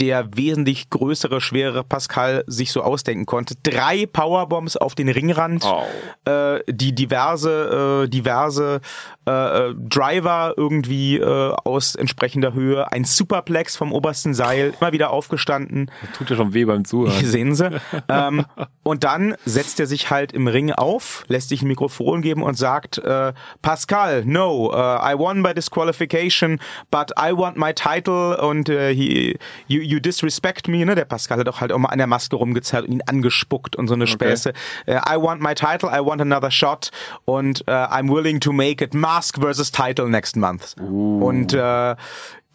[0.00, 3.54] der wesentlich größere, schwerere Pascal sich so ausdenken konnte.
[3.62, 5.84] Drei Powerbombs auf den Ringrand, Au.
[6.24, 8.80] äh, die diverse, äh, diverse
[9.26, 9.30] äh,
[9.70, 15.90] äh, Driver irgendwie äh, aus entsprechender Höhe, ein Superplex vom obersten Seil, immer wieder aufgestanden.
[16.16, 17.24] Tut ja schon weh beim Zuhören.
[17.24, 17.70] Sehen Sie.
[18.08, 18.44] ähm,
[18.82, 22.58] und dann setzt er sich halt im Ring auf, lässt sich ein Mikrofon geben und
[22.58, 23.32] sagt, äh,
[23.62, 26.58] Pascal, no, uh, I won by disqualification,
[26.90, 29.38] but I want my title und äh, he,
[29.68, 30.94] you, you disrespect me, ne?
[30.94, 33.88] Der Pascal hat auch halt auch mal an der Maske rumgezerrt und ihn angespuckt und
[33.88, 34.52] so eine Späße.
[34.86, 36.90] Äh, I want my title, I want another shot
[37.24, 40.76] und äh, I'm willing to make it Mask versus Title next month.
[40.78, 41.96] Und äh,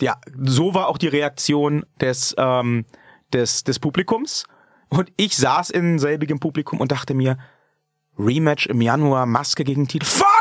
[0.01, 2.85] ja, so war auch die Reaktion des, ähm,
[3.33, 4.45] des, des Publikums.
[4.89, 7.37] Und ich saß in selbigem Publikum und dachte mir,
[8.17, 10.05] Rematch im Januar, Maske gegen Titel.
[10.05, 10.38] Fuck,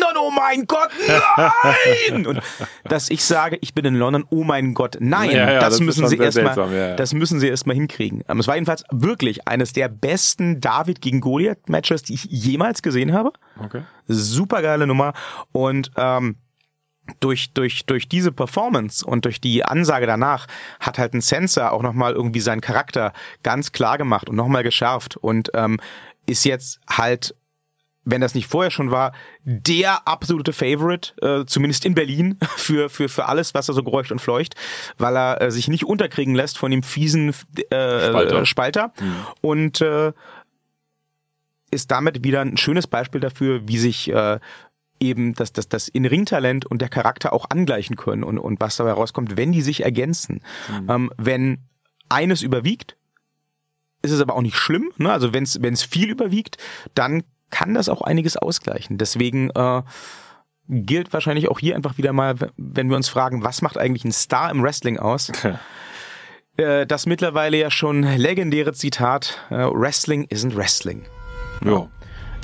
[0.00, 2.26] London, oh mein Gott, nein!
[2.26, 2.40] Und
[2.84, 5.80] dass ich sage, ich bin in London, oh mein Gott, nein, Ja, ja, das, das
[5.80, 6.96] müssen sie erstmal, ja.
[6.96, 8.22] das müssen sie erstmal hinkriegen.
[8.28, 12.82] Ähm, Es war jedenfalls wirklich eines der besten David gegen Goliath Matches, die ich jemals
[12.82, 13.32] gesehen habe.
[13.62, 13.82] Okay.
[14.06, 15.12] Super geile Nummer
[15.52, 16.36] und ähm,
[17.20, 20.46] durch, durch, durch diese Performance und durch die Ansage danach
[20.80, 25.16] hat halt ein Sensor auch nochmal irgendwie seinen Charakter ganz klar gemacht und nochmal geschärft
[25.16, 25.78] und ähm,
[26.26, 27.34] ist jetzt halt,
[28.04, 29.12] wenn das nicht vorher schon war,
[29.44, 34.12] der absolute Favorite, äh, zumindest in Berlin, für, für, für alles, was er so gräucht
[34.12, 34.54] und fleucht,
[34.98, 37.30] weil er äh, sich nicht unterkriegen lässt von dem fiesen
[37.70, 38.46] äh, Spalter.
[38.46, 38.92] Spalter.
[39.40, 40.12] Und äh,
[41.70, 44.38] ist damit wieder ein schönes Beispiel dafür, wie sich äh,
[45.00, 48.92] eben das, das, das In-Ring-Talent und der Charakter auch angleichen können und, und was dabei
[48.92, 50.40] rauskommt, wenn die sich ergänzen.
[50.88, 51.58] Ähm, wenn
[52.08, 52.96] eines überwiegt,
[54.02, 54.92] ist es aber auch nicht schlimm.
[54.98, 55.10] Ne?
[55.10, 56.58] Also wenn es viel überwiegt,
[56.94, 57.24] dann
[57.54, 58.98] kann das auch einiges ausgleichen.
[58.98, 59.82] Deswegen äh,
[60.68, 64.10] gilt wahrscheinlich auch hier einfach wieder mal, wenn wir uns fragen, was macht eigentlich ein
[64.10, 65.30] Star im Wrestling aus?
[66.56, 71.04] äh, das mittlerweile ja schon legendäre Zitat, äh, Wrestling isn't Wrestling.
[71.64, 71.88] Ja.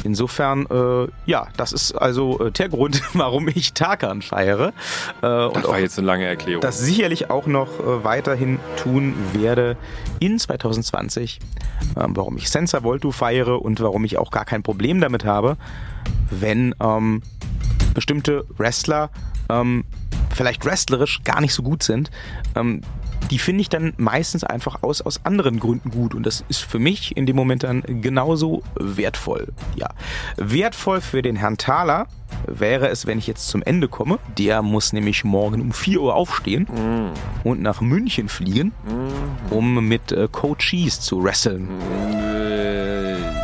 [0.05, 4.73] Insofern, äh, ja, das ist also äh, der Grund, warum ich Tarkan feiere.
[5.23, 6.63] Äh, und Das auch war jetzt eine lange Erklärung.
[6.63, 9.77] das sicherlich auch noch äh, weiterhin tun werde
[10.19, 11.41] in 2020.
[11.99, 15.57] Ähm, warum ich Sensor Voltu feiere und warum ich auch gar kein Problem damit habe,
[16.31, 17.23] wenn ähm,
[17.95, 19.11] bestimmte Wrestler
[19.49, 19.85] ähm,
[20.35, 22.11] vielleicht wrestlerisch gar nicht so gut sind.
[22.55, 22.83] Ähm,
[23.31, 26.15] die finde ich dann meistens einfach aus, aus anderen Gründen gut.
[26.15, 29.49] Und das ist für mich in dem Moment dann genauso wertvoll.
[29.77, 29.89] Ja.
[30.37, 32.07] Wertvoll für den Herrn Thaler
[32.47, 34.19] wäre es, wenn ich jetzt zum Ende komme.
[34.39, 36.67] Der muss nämlich morgen um 4 Uhr aufstehen
[37.45, 38.73] und nach München fliegen,
[39.51, 41.69] um mit äh, Coaches zu wresteln.
[42.13, 43.40] ja.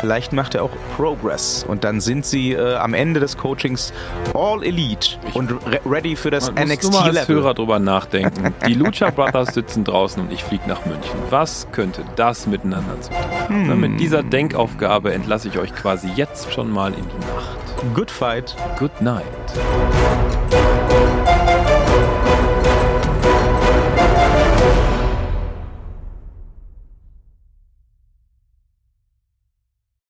[0.00, 3.92] Vielleicht macht er auch Progress und dann sind sie äh, am Ende des Coachings
[4.34, 7.28] all elite und re ready für das Man nur mal als.
[7.28, 8.54] Hörer drüber nachdenken.
[8.66, 11.18] Die Lucha Brothers sitzen draußen und ich fliege nach München.
[11.30, 13.66] Was könnte das miteinander zu tun haben?
[13.68, 17.94] Na, Mit dieser Denkaufgabe entlasse ich euch quasi jetzt schon mal in die Nacht.
[17.94, 18.56] Good fight.
[18.78, 19.24] Good night.